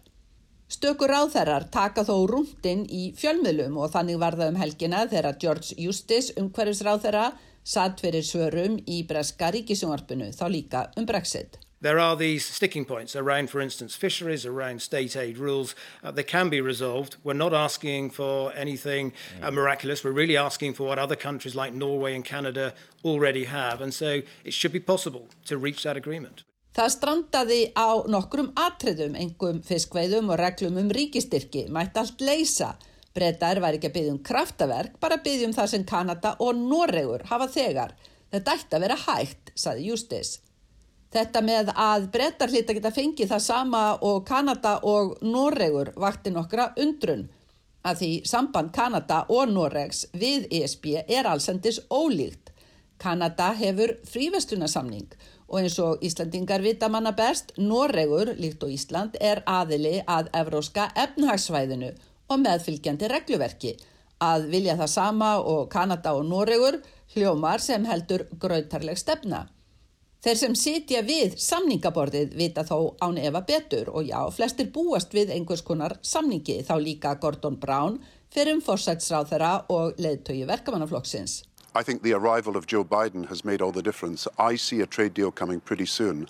Stökur 0.73 1.13
ráðherrar 1.13 1.67
taka 1.73 2.05
þó 2.09 2.15
rúndin 2.31 2.87
í 2.89 3.11
fjölmiðlum 3.19 3.77
og 3.81 3.91
þannig 3.93 4.21
var 4.23 4.39
það 4.39 4.55
um 4.55 4.61
helgina 4.63 5.03
þegar 5.11 5.41
George 5.43 5.77
Eustace 5.77 6.37
umhverfisráðherra 6.41 7.27
satt 7.63 8.01
fyrir 8.01 8.25
svörum 8.27 8.79
í 8.89 9.03
breska 9.09 9.53
ríkisjónvarpinu 9.55 10.33
þá 10.37 10.47
líka 10.51 10.87
um 10.97 11.07
Brexit. 11.07 11.62
There 11.83 11.99
are 11.99 12.15
these 12.15 12.45
sticking 12.45 12.85
points 12.85 13.17
around, 13.17 13.51
for 13.51 13.61
instance, 13.61 13.97
fisheries, 13.97 14.47
around 14.47 14.81
state 14.83 15.17
aid 15.17 15.37
rules. 15.37 15.75
Uh, 16.05 16.13
they 16.13 16.23
can 16.23 16.49
be 16.49 16.61
resolved. 16.61 17.17
We're 17.25 17.33
not 17.33 17.53
asking 17.53 18.11
for 18.11 18.53
anything 18.55 19.13
uh, 19.43 19.51
miraculous. 19.51 20.05
We're 20.05 20.13
really 20.13 20.37
asking 20.37 20.75
for 20.75 20.87
what 20.87 21.01
other 21.01 21.17
countries 21.17 21.57
like 21.57 21.75
Norway 21.75 22.15
and 22.15 22.25
Canada 22.25 22.75
already 23.05 23.47
have. 23.47 23.81
And 23.81 23.93
so 23.93 24.23
it 24.45 24.55
should 24.55 24.71
be 24.71 24.79
possible 24.79 25.27
to 25.47 25.59
reach 25.59 25.83
that 25.83 25.97
agreement. 25.97 26.45
Það 26.73 26.93
strandaði 26.95 27.59
á 27.75 28.07
nokkrum 28.07 28.53
atriðum, 28.55 29.19
engum 29.19 29.59
fiskveiðum 29.67 30.31
og 30.31 30.39
reglum 30.39 30.79
um 30.85 30.95
ríkistyrki, 30.95 31.67
mætti 31.67 31.99
allt 31.99 32.23
leysa. 32.23 32.71
Brettar 33.13 33.59
var 33.59 33.75
ekki 33.75 33.91
að 33.91 33.97
byggja 33.99 34.15
um 34.15 34.23
kraftaverk, 34.31 34.95
bara 35.03 35.19
byggja 35.19 35.51
um 35.51 35.59
það 35.59 35.75
sem 35.75 35.85
Kanada 35.85 36.37
og 36.39 36.55
Noregur 36.63 37.27
hafa 37.35 37.51
þegar. 37.59 37.99
Þetta 38.31 38.57
ætti 38.57 38.79
að 38.79 38.87
vera 38.87 39.03
hægt, 39.03 39.53
saði 39.59 39.91
Justice. 39.91 40.52
Þetta 41.13 41.43
með 41.45 41.71
að 41.77 42.07
brettar 42.13 42.49
hlita 42.49 42.73
geta 42.73 42.91
fengið 42.95 43.35
það 43.35 43.43
sama 43.45 43.83
og 44.01 44.23
Kanada 44.25 44.79
og 44.89 45.19
Noregur 45.21 45.93
vakti 46.01 46.33
nokkra 46.33 46.71
undrun. 46.81 47.27
Að 47.85 47.99
því 48.01 48.11
samband 48.31 48.73
Kanada 48.73 49.25
og 49.29 49.51
Noregs 49.51 50.07
við 50.17 50.47
ESB 50.49 51.03
er 51.03 51.29
allsendis 51.29 51.83
ólíkt. 51.91 52.55
Kanada 53.03 53.51
hefur 53.59 53.97
fríveslunarsamning 54.09 55.09
og 55.53 55.59
eins 55.61 55.77
og 55.85 56.01
Íslandingar 56.07 56.63
vita 56.65 56.89
manna 56.89 57.13
best, 57.13 57.53
Noregur, 57.59 58.33
líkt 58.39 58.63
og 58.65 58.73
Ísland, 58.73 59.19
er 59.21 59.43
aðili 59.45 59.99
að 60.09 60.31
evróska 60.39 60.89
efnahagsvæðinu 60.97 61.91
og 62.33 62.41
meðfylgjandi 62.41 63.11
regluverki. 63.13 63.75
Að 64.23 64.47
vilja 64.55 64.79
það 64.81 64.95
sama 64.95 65.35
og 65.45 65.67
Kanada 65.69 66.15
og 66.17 66.25
Noregur 66.31 66.81
hljómar 67.13 67.61
sem 67.61 67.85
heldur 67.85 68.31
grautarleg 68.41 68.97
stefna. 68.97 69.49
Þeir 70.23 70.37
sem 70.39 70.53
sitja 70.55 71.01
við 71.03 71.33
samningaborðið 71.43 72.35
vita 72.39 72.63
þó 72.63 72.95
án 73.03 73.17
efa 73.19 73.41
betur 73.43 73.89
og 73.91 74.05
já, 74.07 74.21
flestir 74.31 74.69
búast 74.71 75.11
við 75.17 75.33
einhvers 75.35 75.65
konar 75.67 75.97
samningi 76.07 76.61
þá 76.63 76.77
líka 76.79 77.17
Gordon 77.19 77.57
Brown 77.59 77.97
fyrir 78.31 78.55
um 78.55 78.63
fórsætsráð 78.63 79.33
þeirra 79.33 79.51
og 79.67 79.99
leðtögi 79.99 80.47
verkamannaflokksins. 80.47 81.43
I 81.75 81.83
think 81.83 82.05
the 82.05 82.15
arrival 82.15 82.57
of 82.57 82.69
Joe 82.71 82.85
Biden 82.85 83.27
has 83.31 83.45
made 83.45 83.61
all 83.61 83.73
the 83.73 83.83
difference. 83.83 84.29
I 84.39 84.55
see 84.55 84.81
a 84.81 84.87
trade 84.87 85.15
deal 85.15 85.33
coming 85.33 85.59
pretty 85.59 85.87
soon. 85.87 86.29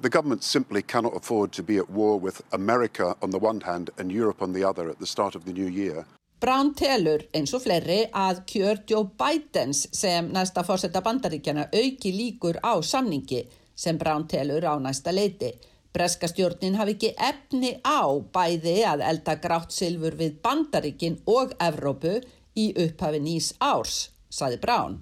The 0.00 0.10
government 0.10 0.42
simply 0.42 0.82
cannot 0.82 1.14
afford 1.14 1.52
to 1.52 1.62
be 1.62 1.78
at 1.78 1.88
war 1.88 2.18
with 2.18 2.42
America 2.50 3.14
on 3.22 3.30
the 3.30 3.38
one 3.38 3.60
hand 3.60 3.90
and 3.98 4.10
Europe 4.10 4.42
on 4.42 4.52
the 4.52 4.64
other 4.64 4.90
at 4.90 4.98
the 4.98 5.06
start 5.06 5.36
of 5.36 5.44
the 5.44 5.52
new 5.52 5.70
year. 5.70 6.06
Brown 6.40 6.68
telur 6.78 7.24
eins 7.34 7.50
og 7.56 7.64
fleiri 7.64 8.04
að 8.14 8.44
kjör 8.46 8.82
Joe 8.86 9.08
Bidens 9.18 9.88
sem 9.94 10.28
næsta 10.30 10.62
fórsetta 10.62 11.00
bandaríkjana 11.02 11.64
auki 11.74 12.12
líkur 12.14 12.60
á 12.62 12.78
samningi 12.78 13.40
sem 13.74 13.98
Brown 13.98 14.28
telur 14.30 14.62
á 14.62 14.78
næsta 14.78 15.10
leiti. 15.10 15.50
Breska 15.92 16.28
stjórnin 16.30 16.76
hafi 16.78 16.94
ekki 16.94 17.10
efni 17.30 17.72
á 17.82 18.06
bæði 18.34 18.76
að 18.86 19.02
elda 19.08 19.34
grátt 19.42 19.74
silfur 19.74 20.14
við 20.20 20.36
bandaríkin 20.44 21.16
og 21.26 21.56
Evrópu 21.58 22.20
í 22.54 22.68
upphafi 22.84 23.18
nýs 23.24 23.48
árs, 23.58 24.12
saði 24.30 24.60
Brown. 24.62 25.00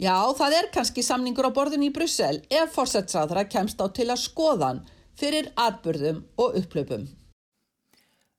Já, 0.00 0.16
það 0.38 0.56
er 0.58 0.70
kannski 0.72 1.04
samningur 1.04 1.50
á 1.52 1.52
borðin 1.52 1.84
í 1.84 1.92
Brussel 1.92 2.40
ef 2.48 2.72
fórsettsræðra 2.74 3.44
kemst 3.52 3.76
á 3.76 3.86
til 3.92 4.08
að 4.08 4.24
skoðan 4.24 4.80
fyrir 5.20 5.52
atbyrðum 5.54 6.24
og 6.40 6.56
upplöpum. 6.62 7.04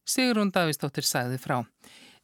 Sigrún 0.06 0.52
Davísdóttir 0.54 1.06
sagði 1.08 1.40
frá. 1.42 1.64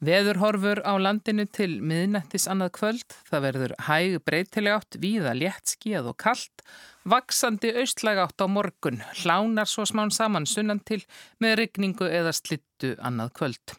Veðurhorfur 0.01 0.79
á 0.81 0.97
landinu 0.97 1.43
til 1.53 1.75
miðnættis 1.85 2.47
annað 2.49 2.71
kvöld. 2.79 3.13
Það 3.29 3.43
verður 3.45 3.73
hæg 3.85 4.15
breytileg 4.25 4.79
átt, 4.79 4.97
víða 4.97 5.35
léttskíð 5.37 6.09
og 6.09 6.17
kallt. 6.23 6.63
Vaksandi 7.05 7.69
austlæg 7.83 8.23
átt 8.23 8.41
á 8.41 8.49
morgun. 8.49 9.03
Hlánar 9.21 9.69
svo 9.69 9.85
smán 9.85 10.09
saman 10.09 10.49
sunnan 10.49 10.81
til 10.81 11.03
með 11.37 11.59
rigningu 11.61 12.09
eða 12.09 12.33
slittu 12.33 12.95
annað 12.97 13.35
kvöld. 13.37 13.77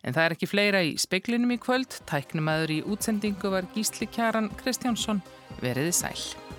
En 0.00 0.16
það 0.16 0.24
er 0.24 0.36
ekki 0.38 0.48
fleira 0.48 0.84
í 0.84 0.96
speiklinum 0.96 1.52
í 1.52 1.60
kvöld. 1.60 2.00
Tæknumæður 2.08 2.78
í 2.78 2.82
útsendingu 2.88 3.52
var 3.52 3.68
Gísli 3.76 4.08
Kjaran 4.08 4.48
Kristjánsson. 4.62 5.20
Veriði 5.60 5.92
sæl. 6.00 6.57